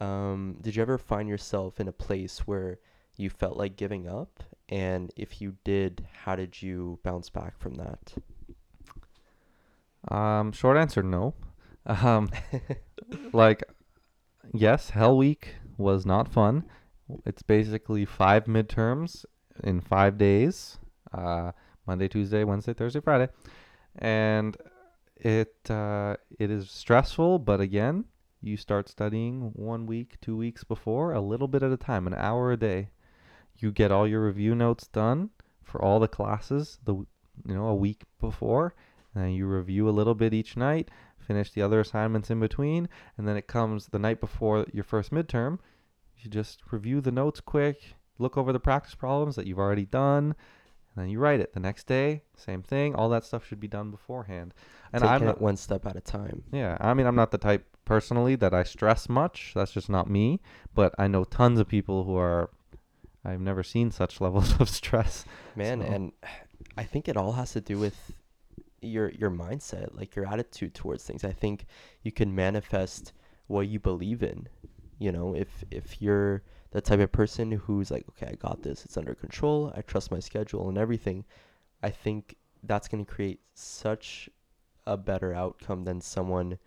Um, 0.02 0.58
did 0.62 0.76
you 0.76 0.82
ever 0.82 0.98
find 0.98 1.30
yourself 1.30 1.80
in 1.80 1.88
a 1.88 1.94
place 1.94 2.40
where 2.40 2.80
you 3.16 3.30
felt 3.30 3.58
like 3.58 3.78
giving 3.78 4.08
up? 4.08 4.44
And 4.70 5.12
if 5.16 5.42
you 5.42 5.56
did, 5.64 6.08
how 6.24 6.36
did 6.36 6.62
you 6.62 7.00
bounce 7.04 7.30
back 7.30 7.60
from 7.60 7.76
that? 7.76 8.14
Um, 10.10 10.52
short 10.52 10.78
answer, 10.78 11.04
no. 11.04 11.34
Um, 11.88 12.32
like, 13.32 13.64
yes, 14.52 14.90
Hell 14.90 15.16
Week 15.18 15.54
was 15.78 16.04
not 16.04 16.28
fun. 16.28 16.64
It's 17.28 17.44
basically 17.44 18.06
five 18.06 18.46
midterms 18.46 19.24
in 19.64 19.82
five 19.82 20.18
days. 20.18 20.80
Uh, 21.14 21.52
Monday, 21.86 22.08
Tuesday, 22.08 22.44
Wednesday, 22.44 22.74
Thursday, 22.74 23.00
Friday, 23.00 23.30
and 24.00 24.58
it 25.16 25.56
uh, 25.70 26.16
it 26.40 26.50
is 26.50 26.70
stressful. 26.70 27.40
But 27.40 27.62
again, 27.62 28.06
you 28.42 28.58
start 28.58 28.90
studying 28.90 29.52
one 29.54 29.86
week, 29.86 30.18
two 30.22 30.36
weeks 30.36 30.64
before, 30.64 31.14
a 31.14 31.22
little 31.22 31.48
bit 31.48 31.64
at 31.64 31.72
a 31.72 31.78
time, 31.78 32.08
an 32.08 32.14
hour 32.14 32.52
a 32.52 32.58
day. 32.58 32.90
You 33.58 33.72
get 33.72 33.92
all 33.92 34.08
your 34.08 34.26
review 34.26 34.56
notes 34.56 34.88
done 34.88 35.30
for 35.64 35.82
all 35.82 36.00
the 36.00 36.08
classes 36.08 36.78
the 36.84 36.94
you 36.94 37.08
know 37.56 37.68
a 37.68 37.76
week 37.76 38.04
before, 38.20 38.74
and 39.14 39.36
you 39.36 39.46
review 39.48 39.90
a 39.90 39.92
little 39.92 40.16
bit 40.16 40.34
each 40.34 40.56
night. 40.58 40.90
Finish 41.18 41.52
the 41.52 41.62
other 41.62 41.80
assignments 41.80 42.30
in 42.30 42.40
between, 42.40 42.88
and 43.18 43.28
then 43.28 43.36
it 43.36 43.48
comes 43.48 43.88
the 43.88 44.00
night 44.00 44.20
before 44.20 44.66
your 44.72 44.84
first 44.84 45.12
midterm. 45.12 45.60
You 46.18 46.30
just 46.30 46.62
review 46.72 47.02
the 47.02 47.12
notes 47.12 47.40
quick, 47.40 47.96
look 48.20 48.38
over 48.38 48.54
the 48.54 48.60
practice 48.60 48.96
problems 48.96 49.36
that 49.36 49.48
you've 49.48 49.60
already 49.60 49.86
done, 49.86 50.36
and 50.96 51.04
then 51.04 51.10
you 51.10 51.20
write 51.20 51.40
it. 51.40 51.54
The 51.54 51.60
next 51.60 51.88
day, 51.88 52.22
same 52.38 52.62
thing. 52.62 52.96
All 52.96 53.10
that 53.10 53.26
stuff 53.26 53.46
should 53.46 53.60
be 53.60 53.68
done 53.68 53.92
beforehand. 53.92 54.54
And 54.94 55.02
Taking 55.02 55.14
I'm 55.14 55.26
not, 55.26 55.42
one 55.42 55.58
step 55.58 55.86
at 55.86 55.96
a 55.96 56.02
time. 56.02 56.44
yeah, 56.52 56.78
I 56.80 56.94
mean, 56.94 57.06
I'm 57.08 57.16
not 57.16 57.32
the 57.32 57.38
type 57.38 57.66
personally 57.86 58.36
that 58.36 58.54
I 58.54 58.64
stress 58.64 59.10
much. 59.10 59.52
That's 59.56 59.72
just 59.72 59.90
not 59.90 60.10
me. 60.10 60.40
But 60.74 60.96
I 60.98 61.08
know 61.08 61.24
tons 61.24 61.60
of 61.60 61.68
people 61.68 62.04
who 62.04 62.16
are. 62.18 62.50
I've 63.26 63.42
never 63.42 63.64
seen 63.64 63.92
such 63.92 64.22
levels 64.26 64.60
of 64.60 64.70
stress. 64.70 65.26
Man, 65.56 65.82
So- 65.82 65.88
and 65.88 66.12
I 66.78 66.84
think 66.84 67.08
it 67.08 67.18
all 67.18 67.34
has 67.34 67.54
to 67.54 67.62
do 67.62 67.78
with 67.80 68.14
your 68.82 69.10
your 69.10 69.32
mindset, 69.32 69.96
like 69.98 70.16
your 70.16 70.28
attitude 70.28 70.74
towards 70.76 71.04
things. 71.04 71.24
I 71.24 71.32
think 71.32 71.66
you 72.04 72.12
can 72.12 72.36
manifest 72.36 73.14
what 73.48 73.68
you 73.68 73.80
believe 73.80 74.22
in. 74.22 74.48
You 75.00 75.12
know, 75.12 75.36
if 75.36 75.64
if 75.72 76.02
you're 76.02 76.44
the 76.72 76.82
type 76.82 77.00
of 77.00 77.12
person 77.12 77.52
who's 77.52 77.90
like, 77.90 78.06
okay, 78.10 78.28
I 78.32 78.36
got 78.36 78.62
this, 78.62 78.86
it's 78.86 78.98
under 78.98 79.16
control, 79.16 79.72
I 79.76 79.82
trust 79.82 80.12
my 80.12 80.20
schedule 80.20 80.68
and 80.68 80.78
everything, 80.78 81.24
I 81.82 81.90
think 81.90 82.36
that's 82.64 82.88
going 82.90 83.06
to 83.06 83.12
create 83.12 83.40
such 83.54 84.30
a 84.86 84.98
better 84.98 85.34
outcome 85.34 85.86
than 85.86 86.02
someone 86.02 86.58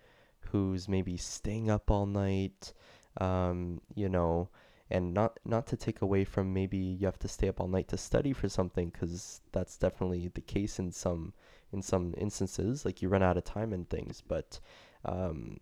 who's 0.51 0.87
maybe 0.89 1.15
staying 1.15 1.69
up 1.69 1.91
all 1.91 2.07
night, 2.07 2.73
um, 3.21 3.81
you 3.93 4.09
know, 4.09 4.49
and 4.91 5.13
not 5.13 5.39
not 5.45 5.67
to 5.67 5.77
take 5.77 6.01
away 6.01 6.23
from 6.23 6.53
maybe 6.53 6.77
you 6.77 7.05
have 7.05 7.19
to 7.19 7.27
stay 7.27 7.47
up 7.47 7.59
all 7.59 7.67
night 7.67 7.87
to 7.87 7.97
study 7.97 8.33
for 8.33 8.49
something 8.49 8.89
because 8.89 9.41
that's 9.51 9.77
definitely 9.77 10.29
the 10.33 10.41
case 10.41 10.79
in 10.79 10.91
some 10.91 11.33
in 11.71 11.81
some 11.81 12.13
instances 12.17 12.85
like 12.85 13.01
you 13.01 13.09
run 13.09 13.23
out 13.23 13.37
of 13.37 13.43
time 13.43 13.71
and 13.73 13.89
things 13.89 14.23
but 14.27 14.59
um, 15.05 15.57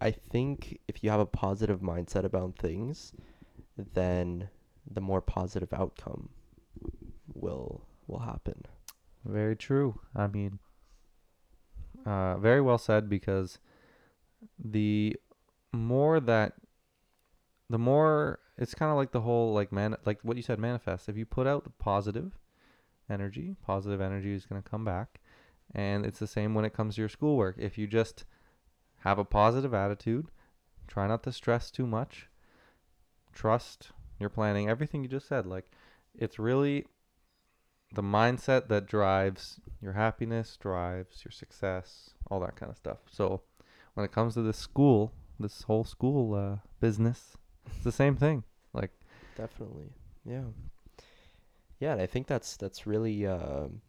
i 0.00 0.10
think 0.10 0.78
if 0.86 1.02
you 1.02 1.10
have 1.10 1.20
a 1.20 1.26
positive 1.26 1.80
mindset 1.80 2.24
about 2.24 2.56
things 2.56 3.12
then 3.94 4.48
the 4.88 5.00
more 5.00 5.20
positive 5.20 5.72
outcome 5.72 6.28
will 7.34 7.86
will 8.06 8.20
happen 8.20 8.62
Very 9.24 9.56
true. 9.56 10.00
I 10.14 10.26
mean, 10.26 10.58
uh, 12.04 12.36
very 12.38 12.60
well 12.60 12.78
said 12.78 13.08
because 13.08 13.58
the 14.58 15.16
more 15.72 16.18
that 16.20 16.54
the 17.70 17.78
more 17.78 18.38
it's 18.58 18.74
kind 18.74 18.90
of 18.90 18.96
like 18.96 19.12
the 19.12 19.20
whole 19.20 19.52
like 19.52 19.72
man 19.72 19.96
like 20.04 20.18
what 20.22 20.36
you 20.36 20.42
said 20.42 20.58
manifest 20.58 21.08
if 21.08 21.16
you 21.16 21.24
put 21.24 21.46
out 21.46 21.64
the 21.64 21.70
positive 21.70 22.38
energy 23.10 23.56
positive 23.64 24.00
energy 24.00 24.32
is 24.32 24.46
going 24.46 24.60
to 24.60 24.68
come 24.68 24.84
back 24.84 25.20
and 25.74 26.04
it's 26.04 26.18
the 26.18 26.26
same 26.26 26.54
when 26.54 26.64
it 26.64 26.74
comes 26.74 26.94
to 26.94 27.00
your 27.00 27.08
schoolwork 27.08 27.56
if 27.58 27.78
you 27.78 27.86
just 27.86 28.24
have 28.98 29.18
a 29.18 29.24
positive 29.24 29.74
attitude 29.74 30.26
try 30.86 31.06
not 31.06 31.22
to 31.22 31.32
stress 31.32 31.70
too 31.70 31.86
much 31.86 32.28
trust 33.32 33.90
your 34.18 34.30
planning 34.30 34.68
everything 34.68 35.02
you 35.02 35.08
just 35.08 35.28
said 35.28 35.46
like 35.46 35.70
it's 36.14 36.38
really 36.38 36.84
the 37.94 38.02
mindset 38.02 38.68
that 38.68 38.86
drives 38.86 39.60
your 39.80 39.92
happiness, 39.92 40.56
drives 40.60 41.24
your 41.24 41.32
success, 41.32 42.10
all 42.30 42.40
that 42.40 42.56
kind 42.56 42.70
of 42.70 42.76
stuff. 42.76 42.98
So 43.10 43.42
when 43.94 44.04
it 44.04 44.12
comes 44.12 44.34
to 44.34 44.42
this 44.42 44.56
school, 44.56 45.12
this 45.38 45.62
whole 45.62 45.84
school 45.84 46.34
uh, 46.34 46.56
business, 46.80 47.36
it's 47.66 47.84
the 47.84 47.92
same 47.92 48.16
thing. 48.16 48.44
Like 48.72 48.90
definitely. 49.36 49.92
Yeah. 50.24 50.44
Yeah 51.78 51.92
and 51.92 52.00
i 52.00 52.06
think 52.06 52.28
that's 52.28 52.56
that's 52.56 52.86
really 52.86 53.26
um 53.26 53.80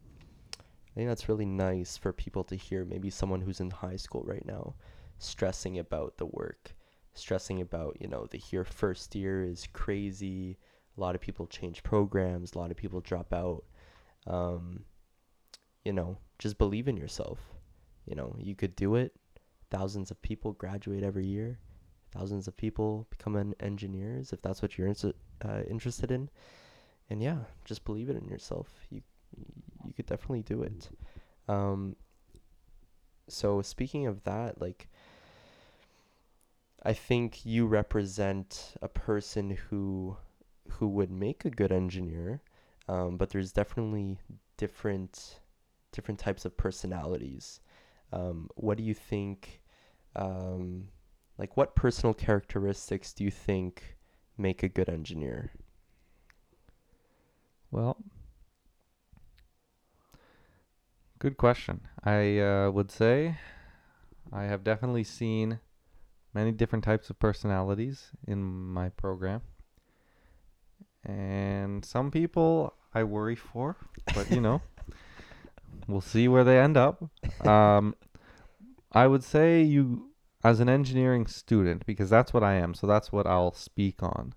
i 0.60 0.96
think 0.96 1.08
that's 1.08 1.30
really 1.30 1.46
nice 1.46 1.96
for 1.96 2.12
people 2.12 2.44
to 2.46 2.56
hear 2.56 2.86
maybe 2.86 3.12
someone 3.12 3.42
who's 3.42 3.60
in 3.60 3.70
high 3.70 3.98
school 3.98 4.24
right 4.26 4.46
now 4.48 4.74
stressing 5.20 5.78
about 5.78 6.18
the 6.18 6.26
work 6.26 6.74
stressing 7.14 7.62
about 7.62 7.96
you 8.00 8.08
know 8.08 8.26
the 8.32 8.42
year 8.50 8.64
first 8.64 9.14
year 9.14 9.44
is 9.44 9.68
crazy 9.74 10.58
a 10.98 11.02
lot 11.02 11.14
of 11.14 11.22
people 11.22 11.46
change 11.46 11.84
programs 11.84 12.56
a 12.56 12.58
lot 12.58 12.72
of 12.72 12.78
people 12.78 13.00
drop 13.00 13.32
out 13.32 13.64
um 14.26 14.84
you 15.84 15.94
know 15.94 16.18
just 16.40 16.58
believe 16.58 16.88
in 16.88 16.98
yourself. 16.98 17.40
You 18.06 18.16
know 18.16 18.36
you 18.38 18.56
could 18.56 18.76
do 18.76 18.96
it. 18.96 19.16
Thousands 19.72 20.12
of 20.12 20.22
people 20.22 20.52
graduate 20.54 21.04
every 21.04 21.26
year 21.26 21.58
thousands 22.13 22.47
of 22.47 22.56
people 22.56 23.08
become 23.10 23.54
engineers 23.60 24.34
if 24.34 24.41
that's 24.41 24.62
what 24.62 24.78
you're 24.78 24.93
uh, 25.43 25.62
interested 25.69 26.12
in. 26.12 26.30
And 27.10 27.21
yeah 27.21 27.39
just 27.65 27.86
believe 27.86 28.10
it 28.10 28.15
in 28.15 28.28
yourself. 28.28 28.69
You 28.89 29.02
you 29.86 29.93
could 29.93 30.06
definitely 30.06 30.43
do 30.43 30.63
it. 30.63 30.89
Um 31.47 31.95
so 33.28 33.62
speaking 33.62 34.06
of 34.06 34.21
that 34.26 34.60
like 34.60 34.89
i 36.84 36.91
think 36.91 37.45
you 37.45 37.65
represent 37.65 38.76
a 38.82 38.88
person 38.89 39.52
who 39.52 40.17
who 40.71 40.89
would 40.89 41.10
make 41.10 41.45
a 41.45 41.49
good 41.49 41.71
engineer 41.71 42.41
um, 42.88 43.17
but 43.17 43.30
there's 43.30 43.52
definitely 43.52 44.19
different 44.58 45.39
different 45.91 46.19
types 46.19 46.43
of 46.43 46.58
personalities. 46.58 47.60
Um, 48.12 48.49
what 48.56 48.78
do 48.78 48.84
you 48.84 48.93
think 48.93 49.62
um, 50.15 50.89
like 51.38 51.58
what 51.58 51.76
personal 51.76 52.13
characteristics 52.13 53.13
do 53.13 53.24
you 53.24 53.32
think 53.32 53.98
make 54.38 54.63
a 54.63 54.69
good 54.69 54.89
engineer 54.89 55.52
Well, 57.74 57.98
good 61.17 61.38
question. 61.38 61.82
I 62.04 62.38
uh, 62.38 62.69
would 62.69 62.91
say 62.91 63.39
I 64.32 64.43
have 64.43 64.63
definitely 64.63 65.04
seen 65.04 65.60
many 66.36 66.52
different 66.52 66.84
types 66.84 67.10
of 67.10 67.17
personalities 67.17 68.12
in 68.28 68.43
my 68.43 68.89
program. 68.89 69.41
And 71.04 71.84
some 71.84 72.12
people 72.12 72.76
I 72.93 73.04
worry 73.04 73.36
for, 73.36 73.76
but 74.13 74.30
you 74.30 74.39
know, 74.39 74.62
we'll 75.88 76.02
see 76.02 76.28
where 76.28 76.43
they 76.43 76.60
end 76.60 76.78
up. 76.78 77.04
Um, 77.43 77.96
I 78.91 79.08
would 79.08 79.24
say 79.24 79.63
you, 79.63 80.12
as 80.44 80.60
an 80.60 80.70
engineering 80.70 81.26
student, 81.26 81.86
because 81.86 82.10
that's 82.10 82.34
what 82.34 82.44
I 82.44 82.56
am, 82.56 82.74
so 82.74 82.86
that's 82.86 83.12
what 83.12 83.26
I'll 83.26 83.54
speak 83.54 84.04
on. 84.04 84.34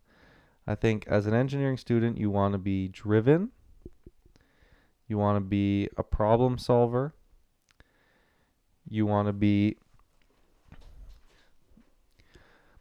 I 0.66 0.74
think 0.74 1.06
as 1.06 1.26
an 1.26 1.34
engineering 1.34 1.76
student, 1.76 2.18
you 2.18 2.30
want 2.30 2.52
to 2.52 2.58
be 2.58 2.88
driven, 2.88 3.50
you 5.08 5.18
want 5.18 5.36
to 5.36 5.40
be 5.40 5.88
a 5.96 6.02
problem 6.02 6.58
solver, 6.58 7.14
you 8.88 9.06
want 9.06 9.28
to 9.28 9.32
be 9.32 9.76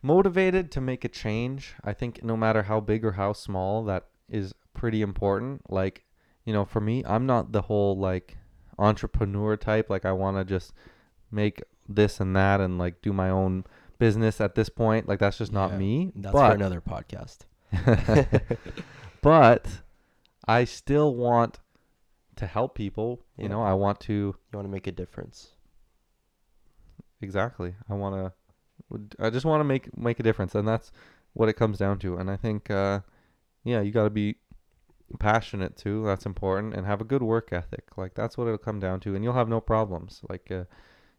motivated 0.01 0.71
to 0.71 0.81
make 0.81 1.03
a 1.03 1.09
change. 1.09 1.73
I 1.83 1.93
think 1.93 2.23
no 2.23 2.37
matter 2.37 2.63
how 2.63 2.79
big 2.79 3.03
or 3.03 3.13
how 3.13 3.33
small, 3.33 3.83
that 3.85 4.05
is 4.29 4.53
pretty 4.75 5.01
important. 5.01 5.61
Like, 5.69 6.05
you 6.43 6.53
know, 6.53 6.63
for 6.63 6.79
me, 6.79 7.03
I'm 7.07 7.25
not 7.25 7.51
the 7.51 7.63
whole 7.63 7.97
like 7.97 8.37
entrepreneur 8.77 9.57
type. 9.57 9.89
Like, 9.89 10.05
I 10.05 10.11
want 10.11 10.37
to 10.37 10.45
just 10.45 10.73
make 11.35 11.61
this 11.87 12.19
and 12.19 12.35
that 12.35 12.61
and 12.61 12.79
like 12.79 13.01
do 13.01 13.13
my 13.13 13.29
own 13.29 13.65
business 13.99 14.41
at 14.41 14.55
this 14.55 14.69
point. 14.69 15.07
Like, 15.07 15.19
that's 15.19 15.37
just 15.37 15.51
not 15.51 15.71
Yeah, 15.71 15.77
me. 15.77 16.11
That's 16.15 16.33
but, 16.33 16.49
for 16.49 16.55
another 16.55 16.81
podcast. 16.81 17.45
but 19.21 19.67
I 20.47 20.63
still 20.63 21.15
want 21.15 21.59
to 22.37 22.47
help 22.47 22.75
people. 22.75 23.21
You 23.37 23.49
know, 23.49 23.61
I 23.61 23.73
want 23.73 23.99
to 24.01 24.13
You 24.13 24.35
want 24.53 24.65
to 24.65 24.71
make 24.71 24.87
a 24.87 24.91
difference. 24.91 25.53
exactly. 27.21 27.75
I 27.89 27.93
want 27.93 28.15
to. 28.15 28.33
I 29.19 29.29
just 29.29 29.45
want 29.45 29.61
to 29.61 29.63
make 29.63 29.97
make 29.97 30.19
a 30.19 30.23
difference, 30.23 30.53
and 30.55 30.67
that's 30.67 30.91
what 31.33 31.49
it 31.49 31.53
comes 31.53 31.77
down 31.77 31.99
to. 31.99 32.17
And 32.17 32.29
I 32.29 32.37
think, 32.37 32.69
uh, 32.69 32.99
yeah, 33.63 33.81
you 33.81 33.91
got 33.91 34.03
to 34.03 34.09
be 34.09 34.35
passionate 35.19 35.75
too. 35.75 36.05
That's 36.05 36.25
important, 36.25 36.73
and 36.75 36.85
have 36.85 37.01
a 37.01 37.05
good 37.05 37.23
work 37.23 37.49
ethic. 37.51 37.97
Like 37.97 38.13
that's 38.13 38.37
what 38.37 38.45
it'll 38.45 38.57
come 38.57 38.79
down 38.79 38.99
to, 39.01 39.15
and 39.15 39.23
you'll 39.23 39.33
have 39.33 39.49
no 39.49 39.59
problems. 39.61 40.21
Like, 40.29 40.51
uh, 40.51 40.65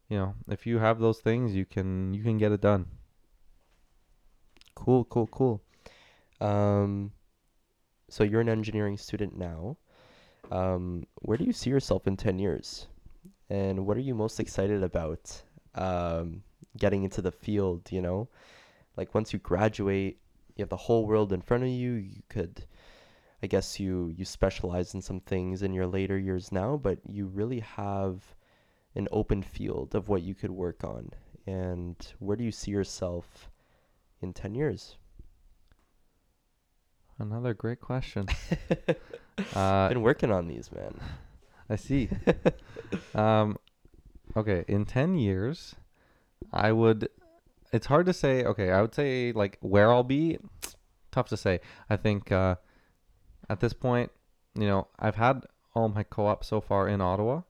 you 0.09 0.19
know, 0.19 0.35
if 0.49 0.67
you 0.67 0.79
have 0.79 0.99
those 1.01 1.19
things, 1.19 1.55
you 1.55 1.65
can 1.65 2.15
you 2.15 2.23
can 2.23 2.39
get 2.39 2.53
it 2.53 2.61
done. 2.61 2.87
Cool, 4.75 5.05
cool, 5.05 5.27
cool. 5.29 5.63
Um, 6.41 7.13
so 8.09 8.25
you're 8.25 8.41
an 8.41 8.49
engineering 8.49 8.99
student 8.99 9.37
now. 9.37 9.79
Um, 10.51 11.05
where 11.23 11.37
do 11.37 11.45
you 11.45 11.53
see 11.53 11.71
yourself 11.71 12.07
in 12.07 12.17
10 12.17 12.39
years? 12.39 12.87
And 13.49 13.87
what 13.87 13.97
are 13.97 14.01
you 14.01 14.15
most 14.15 14.39
excited 14.39 14.83
about 14.83 15.43
um, 15.75 16.43
getting 16.79 17.05
into 17.05 17.23
the 17.23 17.33
field, 17.33 17.91
you 17.91 18.03
know? 18.03 18.29
Like 18.97 19.15
once 19.15 19.33
you 19.33 19.39
graduate, 19.39 20.19
you 20.55 20.63
have 20.63 20.69
the 20.69 20.77
whole 20.77 21.07
world 21.07 21.33
in 21.33 21.41
front 21.41 21.65
of 21.65 21.71
you. 21.71 21.93
You 21.93 22.23
could 22.29 22.65
I 23.43 23.47
guess 23.47 23.79
you 23.79 24.13
you 24.17 24.25
specialize 24.25 24.95
in 24.95 25.03
some 25.03 25.21
things 25.21 25.63
in 25.63 25.73
your 25.73 25.87
later 25.87 26.19
years 26.19 26.51
now, 26.51 26.77
but 26.77 26.99
you 27.09 27.27
really 27.27 27.61
have 27.61 28.35
an 28.97 29.09
open 29.13 29.43
field 29.43 29.95
of 29.95 30.09
what 30.09 30.23
you 30.23 30.35
could 30.35 30.51
work 30.51 30.83
on. 30.83 31.11
And 31.47 31.97
where 32.19 32.37
do 32.37 32.43
you 32.43 32.51
see 32.51 32.73
yourself 32.73 33.51
in 34.21 34.33
10 34.33 34.55
years? 34.55 34.97
Another 37.19 37.55
great 37.55 37.81
question. 37.81 38.27
Uh, 39.55 39.91
Been 39.91 40.01
working 40.01 40.33
on 40.33 40.49
these, 40.49 40.73
man. 40.73 40.99
I 41.69 41.77
see. 41.77 42.09
um, 43.15 43.59
okay, 44.35 44.65
in 44.67 44.87
10 44.87 45.15
years, 45.17 45.75
I 46.55 46.73
would. 46.73 47.11
It's 47.73 47.87
hard 47.87 48.07
to 48.07 48.15
say. 48.15 48.45
Okay, 48.45 48.71
I 48.71 48.81
would 48.81 48.95
say 48.95 49.33
like 49.33 49.59
where 49.61 49.93
I'll 49.93 50.03
be. 50.03 50.39
Tough 51.11 51.29
to 51.29 51.37
say. 51.37 51.61
I 51.91 51.97
think 51.97 52.33
uh, 52.33 52.57
at 53.51 53.61
this 53.61 53.75
point, 53.75 54.11
you 54.55 54.67
know, 54.67 54.89
I've 54.99 55.17
had 55.17 55.45
all 55.75 55.91
my 55.91 56.03
co-op 56.03 56.43
so 56.43 56.63
far 56.63 56.89
in 56.89 57.03
Ottawa. 57.03 57.43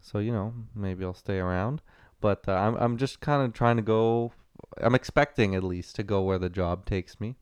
So 0.00 0.18
you 0.18 0.32
know, 0.32 0.54
maybe 0.74 1.04
I'll 1.04 1.14
stay 1.14 1.38
around. 1.38 1.82
But 2.20 2.48
uh, 2.48 2.52
I'm 2.52 2.76
I'm 2.76 2.96
just 2.96 3.20
kind 3.20 3.42
of 3.42 3.52
trying 3.52 3.76
to 3.76 3.82
go. 3.82 4.32
I'm 4.78 4.94
expecting 4.94 5.54
at 5.54 5.64
least 5.64 5.96
to 5.96 6.02
go 6.02 6.22
where 6.22 6.38
the 6.38 6.50
job 6.50 6.86
takes 6.86 7.20
me. 7.20 7.36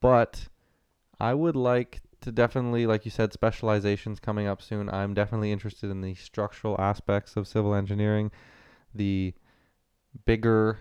But 0.00 0.48
I 1.20 1.34
would 1.34 1.56
like 1.56 2.00
to 2.20 2.32
definitely, 2.32 2.86
like 2.86 3.04
you 3.04 3.10
said, 3.10 3.32
specializations 3.32 4.20
coming 4.20 4.46
up 4.46 4.60
soon. 4.62 4.88
I'm 4.90 5.14
definitely 5.14 5.52
interested 5.52 5.90
in 5.90 6.00
the 6.00 6.14
structural 6.14 6.80
aspects 6.80 7.36
of 7.36 7.46
civil 7.48 7.74
engineering, 7.74 8.30
the 8.94 9.34
bigger 10.24 10.78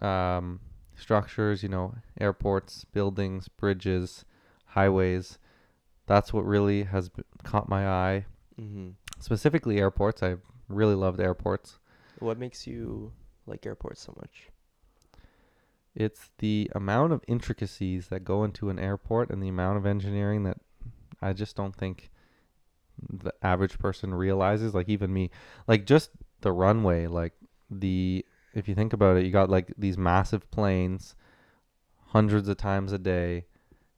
um, 0.00 0.60
structures, 0.94 1.62
you 1.62 1.68
know, 1.68 1.94
airports, 2.20 2.84
buildings, 2.84 3.48
bridges, 3.48 4.24
highways. 4.66 5.38
That's 6.06 6.32
what 6.32 6.44
really 6.46 6.84
has 6.84 7.10
caught 7.42 7.68
my 7.68 7.88
eye. 7.88 8.26
hmm 8.56 8.90
Specifically, 9.18 9.78
airports. 9.78 10.22
I 10.22 10.36
really 10.68 10.94
loved 10.94 11.20
airports. 11.20 11.78
What 12.18 12.38
makes 12.38 12.66
you 12.66 13.12
like 13.46 13.66
airports 13.66 14.02
so 14.02 14.14
much? 14.16 14.48
It's 15.94 16.30
the 16.38 16.70
amount 16.74 17.12
of 17.12 17.24
intricacies 17.26 18.08
that 18.08 18.20
go 18.20 18.44
into 18.44 18.68
an 18.68 18.78
airport 18.78 19.30
and 19.30 19.42
the 19.42 19.48
amount 19.48 19.78
of 19.78 19.86
engineering 19.86 20.42
that 20.44 20.58
I 21.22 21.32
just 21.32 21.56
don't 21.56 21.74
think 21.74 22.10
the 23.08 23.32
average 23.42 23.78
person 23.78 24.14
realizes. 24.14 24.74
Like 24.74 24.88
even 24.88 25.12
me, 25.12 25.30
like 25.66 25.86
just 25.86 26.10
the 26.42 26.52
runway, 26.52 27.06
like 27.06 27.32
the 27.70 28.24
if 28.54 28.68
you 28.68 28.74
think 28.74 28.92
about 28.92 29.16
it, 29.16 29.24
you 29.24 29.30
got 29.30 29.50
like 29.50 29.72
these 29.76 29.98
massive 29.98 30.50
planes, 30.50 31.14
hundreds 32.08 32.48
of 32.48 32.56
times 32.56 32.92
a 32.92 32.98
day, 32.98 33.44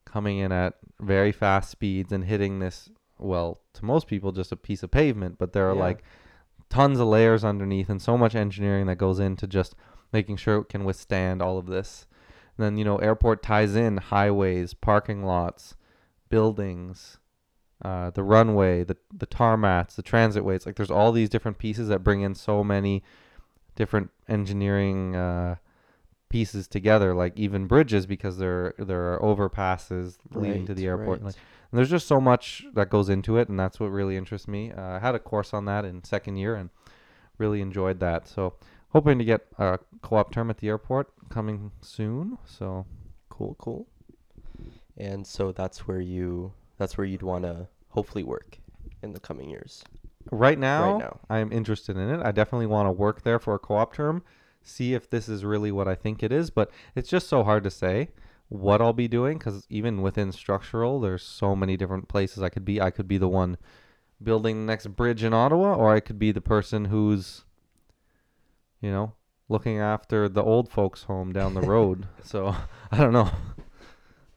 coming 0.04 0.38
in 0.38 0.52
at 0.52 0.74
very 1.00 1.32
fast 1.32 1.70
speeds 1.70 2.12
and 2.12 2.24
hitting 2.24 2.58
this. 2.58 2.90
Well, 3.18 3.60
to 3.74 3.84
most 3.84 4.06
people, 4.06 4.32
just 4.32 4.52
a 4.52 4.56
piece 4.56 4.82
of 4.82 4.90
pavement, 4.90 5.38
but 5.38 5.52
there 5.52 5.68
are 5.68 5.74
Yeah. 5.74 5.80
like 5.80 6.02
tons 6.68 7.00
of 7.00 7.08
layers 7.08 7.44
underneath 7.44 7.88
and 7.88 8.00
so 8.00 8.16
much 8.18 8.34
engineering 8.34 8.86
that 8.86 8.96
goes 8.96 9.18
into 9.18 9.46
just 9.46 9.74
making 10.12 10.36
sure 10.36 10.58
it 10.58 10.68
can 10.68 10.84
withstand 10.84 11.40
all 11.42 11.58
of 11.58 11.66
this. 11.66 12.06
And 12.56 12.64
then, 12.64 12.76
you 12.76 12.84
know, 12.84 12.96
airport 12.98 13.42
ties 13.42 13.74
in 13.74 13.96
highways, 13.98 14.74
parking 14.74 15.22
lots, 15.24 15.76
buildings, 16.28 17.18
uh, 17.82 18.10
the 18.10 18.22
runway, 18.24 18.82
the 18.84 18.96
the 19.12 19.26
tarmacs, 19.26 19.94
the 19.94 20.02
transit 20.02 20.44
ways. 20.44 20.66
Like 20.66 20.76
there's 20.76 20.90
all 20.90 21.12
these 21.12 21.28
different 21.28 21.58
pieces 21.58 21.88
that 21.88 22.02
bring 22.02 22.22
in 22.22 22.34
so 22.34 22.64
many 22.64 23.02
different 23.76 24.10
engineering 24.28 25.14
uh, 25.14 25.56
pieces 26.28 26.66
together. 26.66 27.14
Like 27.14 27.38
even 27.38 27.66
bridges, 27.66 28.04
because 28.06 28.38
there 28.38 28.74
there 28.78 29.14
are 29.14 29.20
overpasses 29.20 30.18
leading 30.34 30.66
to 30.66 30.74
the 30.74 30.86
airport. 30.86 31.22
Like, 31.22 31.36
and 31.70 31.78
there's 31.78 31.90
just 31.90 32.06
so 32.06 32.20
much 32.20 32.64
that 32.74 32.90
goes 32.90 33.08
into 33.08 33.36
it, 33.36 33.48
and 33.48 33.58
that's 33.58 33.78
what 33.78 33.88
really 33.88 34.16
interests 34.16 34.48
me. 34.48 34.72
Uh, 34.72 34.96
I 34.96 34.98
had 34.98 35.14
a 35.14 35.18
course 35.18 35.52
on 35.52 35.64
that 35.66 35.84
in 35.84 36.04
second 36.04 36.36
year, 36.36 36.54
and 36.54 36.70
really 37.38 37.60
enjoyed 37.60 38.00
that. 38.00 38.26
So 38.26 38.54
hoping 38.90 39.18
to 39.18 39.24
get 39.24 39.46
a 39.58 39.78
co-op 40.02 40.32
term 40.32 40.50
at 40.50 40.58
the 40.58 40.68
airport 40.68 41.10
coming 41.28 41.70
soon. 41.80 42.38
So 42.44 42.86
Cool, 43.38 43.54
cool. 43.60 43.86
And 44.96 45.24
so 45.24 45.52
that's 45.52 45.86
where 45.86 46.00
you 46.00 46.52
that's 46.76 46.98
where 46.98 47.06
you'd 47.06 47.22
want 47.22 47.44
to 47.44 47.68
hopefully 47.90 48.24
work 48.24 48.58
in 49.00 49.12
the 49.12 49.20
coming 49.20 49.48
years. 49.48 49.84
right 50.32 50.58
now, 50.58 50.94
Right 50.94 50.98
now. 50.98 51.20
I'm 51.30 51.52
interested 51.52 51.96
in 51.96 52.10
it. 52.10 52.20
I 52.24 52.32
definitely 52.32 52.66
want 52.66 52.88
to 52.88 52.92
work 52.92 53.22
there 53.22 53.38
for 53.38 53.54
a 53.54 53.58
co-op 53.60 53.94
term, 53.94 54.24
see 54.62 54.94
if 54.94 55.08
this 55.08 55.28
is 55.28 55.44
really 55.44 55.70
what 55.70 55.86
I 55.86 55.94
think 55.94 56.22
it 56.24 56.32
is. 56.32 56.50
But 56.50 56.70
it's 56.96 57.08
just 57.08 57.28
so 57.28 57.44
hard 57.44 57.62
to 57.62 57.70
say 57.70 58.08
what 58.48 58.80
I'll 58.80 58.92
be 58.92 59.08
doing 59.08 59.38
because 59.38 59.66
even 59.68 60.02
within 60.02 60.32
structural, 60.32 61.00
there's 61.00 61.22
so 61.22 61.54
many 61.54 61.76
different 61.76 62.08
places 62.08 62.42
I 62.42 62.48
could 62.48 62.64
be. 62.64 62.80
I 62.80 62.90
could 62.90 63.08
be 63.08 63.18
the 63.18 63.28
one 63.28 63.58
building 64.22 64.66
the 64.66 64.70
next 64.70 64.86
bridge 64.88 65.22
in 65.22 65.32
Ottawa, 65.32 65.74
or 65.74 65.94
I 65.94 66.00
could 66.00 66.18
be 66.18 66.32
the 66.32 66.40
person 66.40 66.86
who's, 66.86 67.44
you 68.80 68.90
know, 68.90 69.12
looking 69.48 69.78
after 69.78 70.28
the 70.28 70.42
old 70.42 70.70
folks' 70.70 71.04
home 71.04 71.32
down 71.32 71.54
the 71.54 71.60
road. 71.60 72.06
so 72.22 72.54
I 72.90 72.96
don't 72.96 73.12
know. 73.12 73.30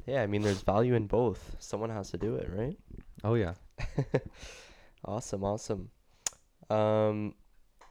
Yeah, 0.06 0.22
I 0.24 0.28
mean 0.28 0.42
there's 0.42 0.62
value 0.62 0.96
in 0.96 1.08
both. 1.08 1.56
Someone 1.60 1.90
has 1.90 2.12
to 2.12 2.18
do 2.18 2.36
it, 2.36 2.50
right? 2.52 2.78
Oh 3.24 3.36
yeah. 3.36 3.54
Awesome, 5.04 5.44
awesome. 5.44 5.90
Um, 6.70 7.34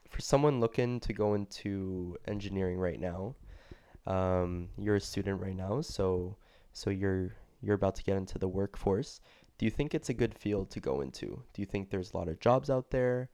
for 0.09 0.21
someone 0.21 0.61
looking 0.61 1.01
to 1.01 1.13
go 1.13 1.35
into 1.35 2.17
engineering 2.27 2.79
right 2.79 3.01
now, 3.01 3.35
um, 4.07 4.69
you're 4.79 4.97
a 4.97 5.01
student 5.01 5.41
right 5.41 5.57
now, 5.57 5.81
so 5.81 6.37
so 6.73 6.91
you're 6.91 7.35
you're 7.63 7.75
about 7.75 7.95
to 7.97 8.05
get 8.05 8.17
into 8.17 8.39
the 8.39 8.49
workforce. 8.49 9.21
Do 9.59 9.67
you 9.67 9.71
think 9.71 9.95
it's 9.95 10.09
a 10.09 10.15
good 10.15 10.35
field 10.35 10.71
to 10.71 10.81
go 10.81 11.03
into? 11.03 11.43
Do 11.53 11.61
you 11.63 11.67
think 11.67 11.91
there's 11.91 12.13
a 12.13 12.17
lot 12.17 12.29
of 12.29 12.41
jobs 12.41 12.71
out 12.71 12.91
there, 12.91 13.29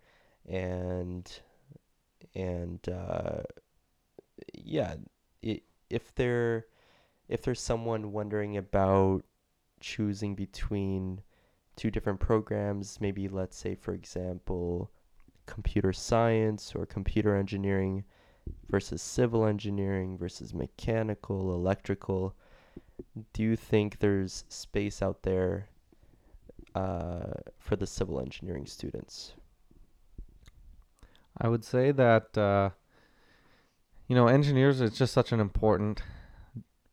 and 0.48 1.30
and 2.34 2.86
uh, 2.88 3.42
yeah, 4.54 4.96
i 5.44 5.60
if 5.88 6.14
there 6.16 6.66
if 7.28 7.42
there's 7.42 7.60
someone 7.60 8.12
wondering 8.12 8.56
about 8.56 9.24
choosing 9.80 10.34
between 10.34 11.20
two 11.76 11.90
different 11.90 12.20
programs, 12.20 13.00
maybe 13.00 13.28
let's 13.28 13.56
say 13.56 13.74
for 13.74 13.94
example, 13.94 14.90
computer 15.46 15.92
science 15.92 16.74
or 16.74 16.86
computer 16.86 17.36
engineering 17.36 18.04
versus 18.70 19.02
civil 19.02 19.46
engineering 19.46 20.18
versus 20.18 20.52
mechanical, 20.52 21.54
electrical. 21.54 22.34
Do 23.32 23.42
you 23.42 23.56
think 23.56 23.98
there's 23.98 24.44
space 24.48 25.02
out 25.02 25.22
there 25.22 25.68
uh, 26.74 27.32
for 27.58 27.76
the 27.76 27.86
civil 27.86 28.20
engineering 28.20 28.66
students? 28.66 29.34
I 31.38 31.48
would 31.48 31.64
say 31.64 31.92
that 31.92 32.36
uh, 32.36 32.70
you 34.08 34.16
know 34.16 34.26
engineers 34.26 34.80
it's 34.80 34.98
just 34.98 35.12
such 35.12 35.32
an 35.32 35.40
important 35.40 36.02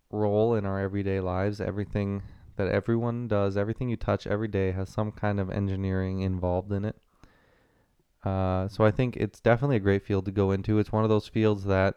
role 0.10 0.56
in 0.56 0.66
our 0.66 0.80
everyday 0.80 1.20
lives. 1.20 1.60
Everything 1.60 2.24
that 2.56 2.68
everyone 2.68 3.28
does, 3.28 3.58
everything 3.58 3.90
you 3.90 3.98
touch 3.98 4.28
every 4.28 4.48
day 4.48 4.72
has 4.72 4.90
some 4.90 5.12
kind 5.12 5.40
of 5.40 5.50
engineering 5.50 6.22
involved 6.22 6.72
in 6.72 6.86
it. 6.86 6.96
Uh, 8.24 8.68
so 8.68 8.86
I 8.86 8.92
think 8.92 9.18
it's 9.18 9.40
definitely 9.40 9.76
a 9.76 9.82
great 9.82 10.04
field 10.04 10.26
to 10.26 10.32
go 10.32 10.52
into. 10.52 10.80
It's 10.80 10.92
one 10.92 11.04
of 11.04 11.10
those 11.10 11.28
fields 11.28 11.66
that 11.66 11.96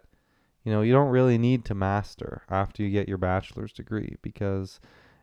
you 0.64 0.72
know 0.72 0.82
you 0.82 0.92
don't 0.92 1.10
really 1.10 1.38
need 1.38 1.64
to 1.66 1.74
master 1.74 2.42
after 2.50 2.82
you 2.82 2.90
get 2.90 3.08
your 3.08 3.18
bachelor's 3.18 3.72
degree 3.72 4.16
because 4.22 4.80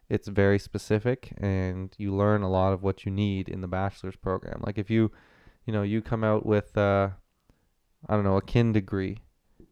it's 0.10 0.28
very 0.28 0.60
specific 0.60 1.34
and 1.38 1.94
you 1.98 2.16
learn 2.16 2.42
a 2.42 2.50
lot 2.50 2.72
of 2.72 2.84
what 2.84 3.06
you 3.06 3.12
need 3.12 3.50
in 3.50 3.62
the 3.62 3.68
bachelor's 3.68 4.16
program. 4.16 4.62
Like 4.66 4.78
if 4.78 4.89
you 4.89 5.12
you 5.66 5.74
know 5.74 5.84
you 5.84 6.02
come 6.02 6.24
out 6.24 6.46
with 6.46 6.78
uh, 6.78 7.10
I 8.08 8.16
don't 8.16 8.24
know 8.24 8.38
a 8.38 8.42
kin 8.42 8.72
degree 8.72 9.20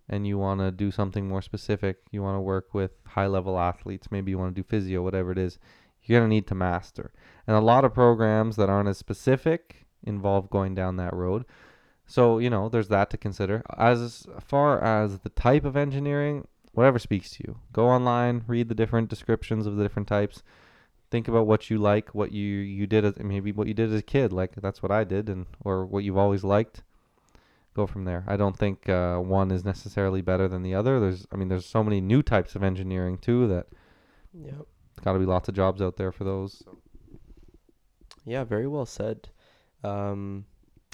and 0.09 0.27
you 0.27 0.37
want 0.37 0.59
to 0.59 0.71
do 0.71 0.91
something 0.91 1.27
more 1.27 1.41
specific, 1.41 1.97
you 2.11 2.21
want 2.21 2.35
to 2.35 2.41
work 2.41 2.73
with 2.73 2.91
high 3.05 3.27
level 3.27 3.57
athletes, 3.57 4.11
maybe 4.11 4.31
you 4.31 4.37
want 4.37 4.53
to 4.53 4.61
do 4.61 4.67
physio, 4.67 5.01
whatever 5.01 5.31
it 5.31 5.37
is, 5.37 5.57
you're 6.03 6.19
going 6.19 6.29
to 6.29 6.35
need 6.35 6.47
to 6.47 6.55
master. 6.55 7.13
And 7.47 7.55
a 7.55 7.61
lot 7.61 7.85
of 7.85 7.93
programs 7.93 8.57
that 8.57 8.69
aren't 8.69 8.89
as 8.89 8.97
specific 8.97 9.85
involve 10.03 10.49
going 10.49 10.75
down 10.75 10.97
that 10.97 11.13
road. 11.13 11.45
So, 12.05 12.39
you 12.39 12.49
know, 12.49 12.67
there's 12.69 12.89
that 12.89 13.09
to 13.11 13.17
consider. 13.17 13.63
As 13.77 14.27
far 14.41 14.83
as 14.83 15.19
the 15.19 15.29
type 15.29 15.63
of 15.63 15.77
engineering, 15.77 16.47
whatever 16.73 16.99
speaks 16.99 17.31
to 17.31 17.43
you. 17.47 17.57
Go 17.71 17.87
online, 17.87 18.43
read 18.47 18.69
the 18.69 18.75
different 18.75 19.09
descriptions 19.09 19.65
of 19.65 19.75
the 19.75 19.83
different 19.83 20.07
types. 20.07 20.43
Think 21.09 21.27
about 21.27 21.47
what 21.47 21.69
you 21.69 21.77
like, 21.77 22.15
what 22.15 22.31
you 22.31 22.45
you 22.45 22.87
did 22.87 23.03
as 23.03 23.17
maybe 23.19 23.51
what 23.51 23.67
you 23.67 23.73
did 23.73 23.91
as 23.91 23.99
a 23.99 24.01
kid, 24.01 24.31
like 24.31 24.55
that's 24.55 24.81
what 24.81 24.91
I 24.91 25.03
did 25.03 25.27
and 25.29 25.45
or 25.63 25.85
what 25.85 26.03
you've 26.03 26.17
always 26.17 26.43
liked. 26.43 26.83
Go 27.73 27.85
from 27.85 28.05
there. 28.05 28.23
I 28.27 28.37
don't 28.37 28.57
think 28.57 28.87
uh, 28.89 29.17
one 29.17 29.51
is 29.51 29.63
necessarily 29.63 30.21
better 30.21 30.47
than 30.47 30.63
the 30.63 30.75
other. 30.75 30.99
There's 30.99 31.27
I 31.31 31.35
mean 31.35 31.49
there's 31.49 31.65
so 31.65 31.83
many 31.83 31.99
new 31.99 32.21
types 32.21 32.55
of 32.55 32.63
engineering 32.63 33.17
too 33.17 33.47
that 33.47 33.67
Yep. 34.33 34.65
got 35.03 35.13
to 35.13 35.19
be 35.19 35.25
lots 35.25 35.49
of 35.49 35.55
jobs 35.55 35.81
out 35.81 35.97
there 35.97 36.13
for 36.13 36.23
those. 36.23 36.63
Yeah, 38.25 38.43
very 38.45 38.67
well 38.67 38.85
said. 38.85 39.29
Um, 39.83 40.45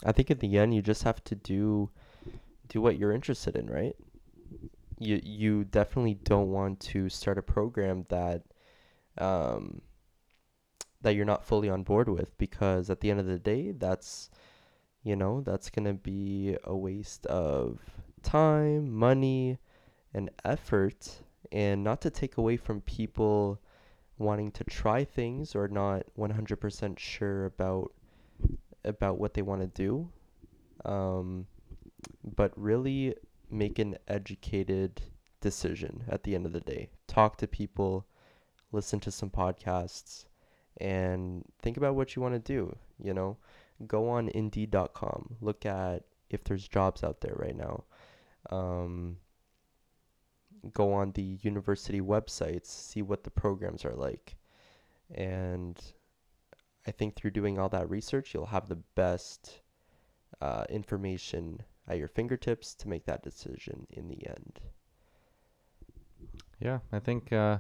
I 0.06 0.12
think 0.12 0.32
in 0.32 0.38
the 0.40 0.58
end, 0.58 0.74
you 0.74 0.82
just 0.82 1.04
have 1.04 1.24
to 1.26 1.36
do 1.36 1.90
do 2.70 2.82
what 2.82 2.98
you're 2.98 3.14
interested 3.14 3.56
in, 3.56 3.68
right? 3.68 3.96
You 5.00 5.20
you 5.24 5.64
definitely 5.66 6.16
don't 6.16 6.52
want 6.52 6.80
to 6.82 7.10
start 7.10 7.38
a 7.38 7.44
program 7.44 8.06
that 8.10 8.44
um, 9.18 9.82
that 11.02 11.16
you're 11.16 11.26
not 11.26 11.46
fully 11.46 11.70
on 11.70 11.84
board 11.84 12.10
with 12.10 12.38
because 12.38 12.90
at 12.90 13.02
the 13.02 13.10
end 13.12 13.20
of 13.20 13.26
the 13.26 13.40
day, 13.40 13.72
that's 13.72 14.30
you 15.04 15.16
know 15.16 15.42
that's 15.42 15.70
gonna 15.70 15.94
be 15.94 16.58
a 16.64 16.76
waste 16.76 17.26
of 17.28 17.80
time, 18.24 18.92
money, 18.92 19.58
and 20.14 20.30
effort, 20.44 21.22
and 21.52 21.84
not 21.84 22.02
to 22.02 22.10
take 22.10 22.38
away 22.38 22.58
from 22.58 22.82
people 22.82 23.60
wanting 24.18 24.52
to 24.52 24.64
try 24.64 25.04
things 25.04 25.56
or 25.56 25.68
not 25.68 26.04
100% 26.18 26.98
sure 26.98 27.46
about 27.46 27.92
about 28.84 29.20
what 29.20 29.34
they 29.34 29.42
want 29.42 29.62
to 29.62 29.68
do 29.68 30.10
um, 30.86 31.46
but 32.24 32.52
really 32.56 33.16
make 33.50 33.80
an 33.80 33.98
educated 34.08 35.02
decision 35.42 36.04
at 36.08 36.24
the 36.24 36.36
end 36.36 36.46
of 36.46 36.54
the 36.54 36.62
day 36.62 36.90
talk 37.08 37.38
to 37.38 37.48
people 37.48 38.06
listen 38.72 39.00
to 39.00 39.12
some 39.12 39.30
podcasts 39.30 40.26
and 40.80 41.44
think 41.62 41.78
about 41.78 41.96
what 41.96 42.16
you 42.16 42.22
want 42.22 42.34
to 42.34 42.40
do 42.40 42.76
you 43.02 43.14
know 43.14 43.38
go 43.86 44.10
on 44.10 44.30
indeed.com 44.30 45.38
look 45.42 45.66
at 45.66 46.04
if 46.30 46.44
there's 46.44 46.68
jobs 46.68 47.04
out 47.04 47.22
there 47.22 47.36
right 47.36 47.56
now 47.56 47.84
um, 48.50 49.18
go 50.74 50.94
on 50.94 51.12
the 51.12 51.38
university 51.42 52.02
websites, 52.02 52.68
see 52.68 53.02
what 53.02 53.24
the 53.24 53.30
programs 53.30 53.86
are 53.86 53.96
like. 53.96 54.38
And 55.14 55.80
I 56.88 56.92
think 56.92 57.16
through 57.16 57.32
doing 57.32 57.60
all 57.60 57.70
that 57.70 57.90
research, 57.90 58.34
you'll 58.34 58.48
have 58.48 58.70
the 58.70 58.78
best 58.96 59.60
uh, 60.42 60.64
information 60.70 61.62
at 61.88 61.98
your 61.98 62.08
fingertips 62.08 62.74
to 62.76 62.88
make 62.88 63.06
that 63.06 63.24
decision 63.24 63.88
in 63.90 64.08
the 64.08 64.26
end. 64.28 64.60
Yeah, 66.60 66.80
I 66.92 67.00
think 67.00 67.32
uh, 67.32 67.60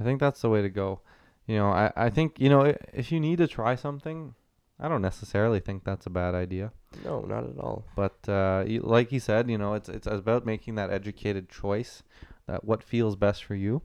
I 0.00 0.04
think 0.04 0.20
that's 0.20 0.40
the 0.40 0.48
way 0.48 0.62
to 0.62 0.68
go. 0.68 1.00
You 1.46 1.56
know, 1.56 1.68
I, 1.70 1.92
I 1.94 2.10
think 2.10 2.40
you 2.40 2.48
know 2.48 2.74
if 2.92 3.12
you 3.12 3.20
need 3.20 3.38
to 3.38 3.46
try 3.46 3.74
something, 3.74 4.34
I 4.80 4.88
don't 4.88 5.02
necessarily 5.02 5.60
think 5.60 5.84
that's 5.84 6.06
a 6.06 6.10
bad 6.10 6.34
idea. 6.34 6.72
No, 7.04 7.20
not 7.20 7.44
at 7.44 7.58
all. 7.58 7.84
But 7.94 8.28
uh, 8.28 8.64
like 8.80 9.10
he 9.10 9.18
said, 9.18 9.50
you 9.50 9.58
know, 9.58 9.74
it's 9.74 9.88
it's 9.88 10.06
about 10.06 10.44
making 10.44 10.74
that 10.76 10.90
educated 10.90 11.48
choice, 11.48 12.02
that 12.46 12.64
what 12.64 12.82
feels 12.82 13.14
best 13.14 13.44
for 13.44 13.54
you, 13.54 13.82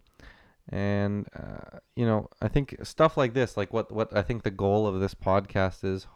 and 0.70 1.28
uh, 1.38 1.80
you 1.96 2.06
know, 2.06 2.30
I 2.42 2.48
think 2.48 2.76
stuff 2.84 3.18
like 3.18 3.34
this, 3.34 3.58
like 3.58 3.74
what 3.74 3.92
what 3.92 4.16
I 4.16 4.22
think 4.22 4.44
the 4.44 4.52
goal 4.52 4.88
of 4.88 5.00
this 5.00 5.14
podcast 5.14 5.84
is, 5.84 6.08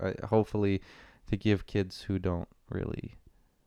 uh, 0.00 0.12
hopefully, 0.26 0.80
to 1.28 1.36
give 1.36 1.66
kids 1.66 2.02
who 2.02 2.18
don't 2.18 2.48
really 2.70 3.14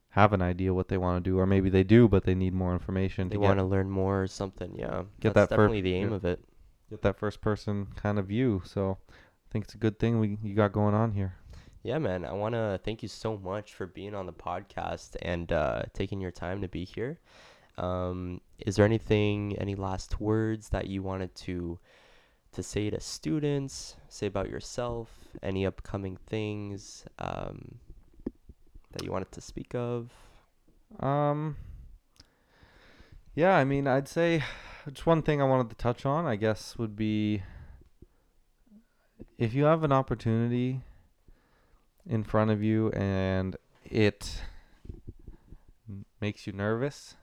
have 0.10 0.34
an 0.34 0.42
idea 0.42 0.74
what 0.74 0.88
they 0.88 0.98
want 0.98 1.24
to 1.24 1.30
do, 1.30 1.38
or 1.38 1.46
maybe 1.46 1.70
they 1.70 1.84
do, 1.84 2.08
but 2.08 2.24
they 2.24 2.36
need 2.36 2.54
more 2.54 2.74
information 2.74 3.30
They 3.30 3.38
want 3.38 3.58
get 3.58 3.64
to 3.64 3.68
learn 3.68 3.90
more 3.90 4.24
or 4.24 4.28
something. 4.28 4.76
Yeah, 4.78 5.04
Get 5.20 5.34
that's 5.34 5.50
that 5.50 5.56
definitely 5.56 5.82
the 5.82 5.94
aim 5.96 6.10
yeah. 6.10 6.16
of 6.16 6.26
it. 6.26 6.44
get 6.90 7.02
that 7.02 7.18
first 7.18 7.42
person 7.42 7.88
kind 7.96 8.18
of 8.18 8.28
view. 8.28 8.62
So 8.66 8.98
I 9.10 9.52
think 9.52 9.66
it's 9.66 9.76
a 9.76 9.78
good 9.78 10.00
thing 10.00 10.20
we 10.20 10.38
you 10.42 10.56
got 10.56 10.72
going 10.72 10.96
on 10.96 11.12
here. 11.12 11.36
Yeah, 11.84 12.00
man. 12.00 12.26
I 12.26 12.34
want 12.34 12.54
to 12.54 12.80
thank 12.84 13.02
you 13.02 13.08
so 13.08 13.38
much 13.38 13.74
for 13.74 13.86
being 13.86 14.14
on 14.14 14.26
the 14.26 14.34
podcast 14.34 15.16
and 15.22 15.50
uh, 15.52 15.84
taking 15.94 16.20
your 16.20 16.32
time 16.32 16.62
to 16.62 16.68
be 16.68 16.84
here. 16.84 17.20
Um, 17.78 18.42
is 18.60 18.76
there 18.76 18.86
anything, 18.86 19.56
any 19.58 19.76
last 19.76 20.20
words 20.20 20.70
that 20.70 20.88
you 20.88 21.04
wanted 21.04 21.36
to 21.36 21.80
to 22.54 22.64
say 22.64 22.90
to 22.90 23.00
students? 23.00 23.96
Say 24.10 24.28
about 24.28 24.50
yourself? 24.50 25.10
Any 25.44 25.66
upcoming 25.66 26.18
things 26.28 27.06
um, 27.20 27.80
that 28.92 29.04
you 29.04 29.12
wanted 29.12 29.32
to 29.34 29.42
speak 29.42 29.76
of? 29.76 30.12
Um. 31.00 31.58
Yeah, 33.36 33.56
I 33.56 33.66
mean, 33.66 33.86
I'd 33.86 34.08
say 34.08 34.44
just 34.88 35.06
one 35.06 35.22
thing 35.22 35.42
I 35.42 35.46
wanted 35.46 35.70
to 35.70 35.76
touch 35.76 36.08
on, 36.08 36.26
I 36.26 36.38
guess, 36.38 36.76
would 36.80 36.96
be 36.96 37.44
if 39.38 39.54
you 39.54 39.66
have 39.66 39.84
an 39.84 39.92
opportunity 39.92 40.82
in 42.10 42.24
front 42.24 42.50
of 42.50 42.64
you 42.64 42.90
and 42.94 43.56
it 43.86 44.42
makes 46.20 46.48
you 46.48 46.54
nervous, 46.54 47.16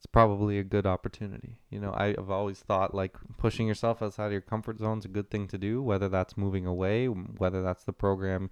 it's 0.00 0.06
probably 0.06 0.58
a 0.58 0.64
good 0.64 0.86
opportunity. 0.86 1.58
You 1.68 1.78
know, 1.78 1.92
I've 1.94 2.30
always 2.30 2.60
thought 2.60 2.94
like 2.94 3.18
pushing 3.36 3.68
yourself 3.68 4.00
outside 4.00 4.26
of 4.26 4.32
your 4.32 4.40
comfort 4.40 4.78
zone 4.78 4.96
is 4.96 5.04
a 5.04 5.08
good 5.08 5.30
thing 5.30 5.46
to 5.48 5.58
do, 5.58 5.82
whether 5.82 6.08
that's 6.08 6.38
moving 6.38 6.64
away, 6.64 7.04
whether 7.04 7.62
that's 7.62 7.84
the 7.84 7.92
program 7.92 8.48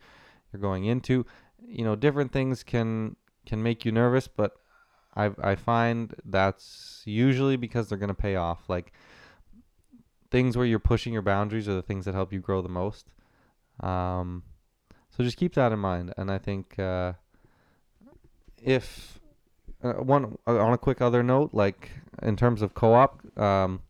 you're 0.52 0.60
going 0.60 0.84
into. 0.84 1.24
You 1.66 1.86
know, 1.86 1.96
different 1.96 2.32
things 2.32 2.62
can 2.62 3.16
can 3.46 3.62
make 3.62 3.86
you 3.86 3.92
nervous, 3.92 4.28
but 4.28 4.56
I 5.16 5.30
I 5.42 5.54
find 5.54 6.14
that's 6.22 7.00
usually 7.06 7.56
because 7.56 7.88
they're 7.88 7.96
gonna 7.96 8.12
pay 8.12 8.36
off. 8.36 8.68
Like 8.68 8.92
things 10.30 10.54
where 10.54 10.66
you're 10.66 10.78
pushing 10.78 11.14
your 11.14 11.22
boundaries 11.22 11.66
are 11.66 11.74
the 11.74 11.80
things 11.80 12.04
that 12.04 12.12
help 12.12 12.30
you 12.30 12.40
grow 12.40 12.60
the 12.60 12.68
most. 12.68 13.06
Um, 13.80 14.42
so 15.08 15.24
just 15.24 15.38
keep 15.38 15.54
that 15.54 15.72
in 15.72 15.78
mind. 15.78 16.12
And 16.18 16.30
I 16.30 16.36
think 16.36 16.78
uh, 16.78 17.14
if 18.62 19.18
uh, 19.82 19.94
one 19.94 20.36
uh, 20.46 20.58
on 20.58 20.72
a 20.72 20.78
quick 20.78 21.00
other 21.00 21.22
note, 21.22 21.50
like 21.52 21.90
in 22.22 22.36
terms 22.36 22.62
of 22.62 22.74
co-op, 22.74 23.38
um, 23.38 23.82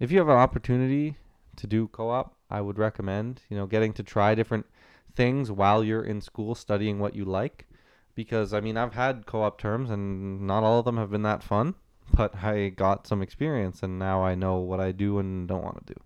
if 0.00 0.10
you 0.10 0.18
have 0.18 0.28
an 0.28 0.36
opportunity 0.36 1.16
to 1.56 1.66
do 1.66 1.88
co-op, 1.88 2.34
I 2.50 2.60
would 2.60 2.78
recommend 2.78 3.42
you 3.48 3.56
know 3.56 3.66
getting 3.66 3.92
to 3.94 4.02
try 4.02 4.34
different 4.34 4.66
things 5.14 5.50
while 5.50 5.82
you're 5.82 6.04
in 6.04 6.20
school 6.20 6.54
studying 6.54 6.98
what 6.98 7.14
you 7.14 7.24
like 7.24 7.66
because 8.14 8.52
I 8.52 8.60
mean 8.60 8.76
I've 8.76 8.94
had 8.94 9.26
co-op 9.26 9.58
terms 9.58 9.90
and 9.90 10.46
not 10.46 10.64
all 10.64 10.80
of 10.80 10.84
them 10.84 10.96
have 10.96 11.10
been 11.10 11.22
that 11.22 11.42
fun, 11.42 11.74
but 12.12 12.34
I 12.42 12.70
got 12.70 13.06
some 13.06 13.22
experience 13.22 13.82
and 13.82 13.98
now 13.98 14.24
I 14.24 14.34
know 14.34 14.58
what 14.58 14.80
I 14.80 14.92
do 14.92 15.18
and 15.18 15.46
don't 15.46 15.64
want 15.64 15.86
to 15.86 15.94
do. 15.94 16.00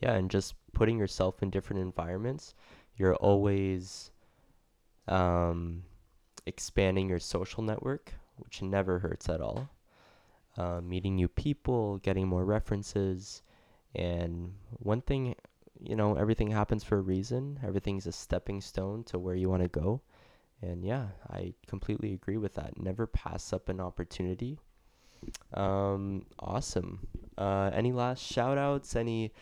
Yeah, 0.00 0.14
and 0.14 0.30
just 0.30 0.54
putting 0.72 0.98
yourself 0.98 1.42
in 1.42 1.50
different 1.50 1.80
environments, 1.80 2.54
you're 2.96 3.14
always 3.14 4.10
um, 5.06 5.84
expanding 6.46 7.08
your 7.08 7.18
social 7.18 7.62
network, 7.62 8.14
which 8.38 8.62
never 8.62 8.98
hurts 8.98 9.28
at 9.28 9.40
all. 9.40 9.68
Uh, 10.56 10.80
meeting 10.80 11.16
new 11.16 11.28
people, 11.28 11.98
getting 11.98 12.28
more 12.28 12.44
references, 12.44 13.42
And 13.94 14.54
one 14.78 15.02
thing, 15.02 15.34
you 15.80 15.96
know, 15.96 16.14
everything 16.14 16.50
happens 16.50 16.82
for 16.84 16.98
a 16.98 17.02
reason. 17.02 17.58
Everything's 17.64 18.06
a 18.06 18.12
stepping 18.12 18.60
stone 18.60 19.04
to 19.04 19.18
where 19.18 19.34
you 19.34 19.48
want 19.50 19.62
to 19.62 19.68
go. 19.68 20.00
And 20.62 20.84
yeah, 20.84 21.08
I 21.30 21.54
completely 21.66 22.12
agree 22.14 22.36
with 22.36 22.54
that. 22.54 22.78
Never 22.80 23.06
pass 23.06 23.52
up 23.52 23.68
an 23.68 23.80
opportunity. 23.80 24.58
Um, 25.54 26.24
awesome. 26.38 27.06
Uh, 27.36 27.70
any 27.74 27.92
last 27.92 28.22
shout 28.22 28.58
outs? 28.58 28.96
Any 28.96 29.32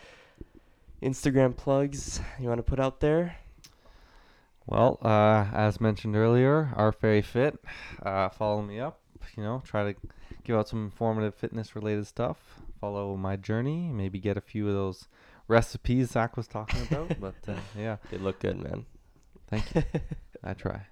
Instagram 1.03 1.57
plugs 1.57 2.21
you 2.39 2.49
want 2.49 2.59
to 2.59 2.63
put 2.63 2.81
out 2.81 3.01
there? 3.01 3.37
Well, 4.71 4.99
uh, 5.03 5.47
as 5.53 5.81
mentioned 5.81 6.15
earlier, 6.17 6.73
our 6.77 6.93
Ferry 6.93 7.23
Fit. 7.23 7.59
Uh, 8.03 8.29
follow 8.29 8.63
me 8.63 8.79
up. 8.81 9.01
You 9.37 9.43
know, 9.43 9.63
try 9.67 9.93
to 9.93 9.99
give 10.45 10.57
out 10.57 10.69
some 10.69 10.85
informative 10.85 11.35
fitness 11.35 11.75
related 11.75 12.07
stuff. 12.07 12.39
Follow 12.81 13.17
my 13.17 13.37
journey. 13.37 13.91
Maybe 13.93 14.19
get 14.21 14.37
a 14.37 14.41
few 14.41 14.69
of 14.69 14.75
those 14.75 15.09
recipes 15.49 16.11
Zach 16.13 16.37
was 16.37 16.47
talking 16.47 16.81
about. 16.91 17.13
but 17.21 17.35
uh, 17.49 17.55
yeah, 17.77 17.97
They 18.11 18.19
look 18.19 18.39
good, 18.41 18.59
man. 18.63 18.87
thank 19.49 19.75
you. 19.75 19.83
I 20.45 20.55
try. 20.55 20.87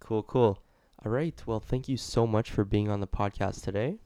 Cool, 0.00 0.22
cool. 0.22 0.58
All 1.04 1.12
right. 1.12 1.40
Well, 1.46 1.60
thank 1.60 1.88
you 1.88 1.96
so 1.96 2.26
much 2.26 2.50
for 2.50 2.64
being 2.64 2.88
on 2.88 3.00
the 3.00 3.06
podcast 3.06 3.62
today. 3.62 3.98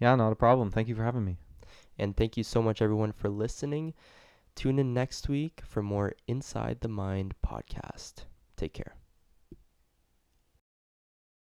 Yeah, 0.00 0.14
not 0.16 0.32
a 0.32 0.36
problem. 0.36 0.70
Thank 0.70 0.88
you 0.88 0.94
for 0.94 1.04
having 1.04 1.24
me. 1.24 1.36
And 1.98 2.16
thank 2.16 2.36
you 2.36 2.42
so 2.44 2.60
much, 2.62 2.82
everyone, 2.82 3.12
for 3.12 3.28
listening. 3.28 3.94
Tune 4.58 4.80
in 4.80 4.92
next 4.92 5.28
week 5.28 5.62
for 5.64 5.84
more 5.84 6.14
Inside 6.26 6.80
the 6.80 6.88
Mind 6.88 7.32
podcast. 7.46 8.24
Take 8.56 8.74
care. 8.74 8.96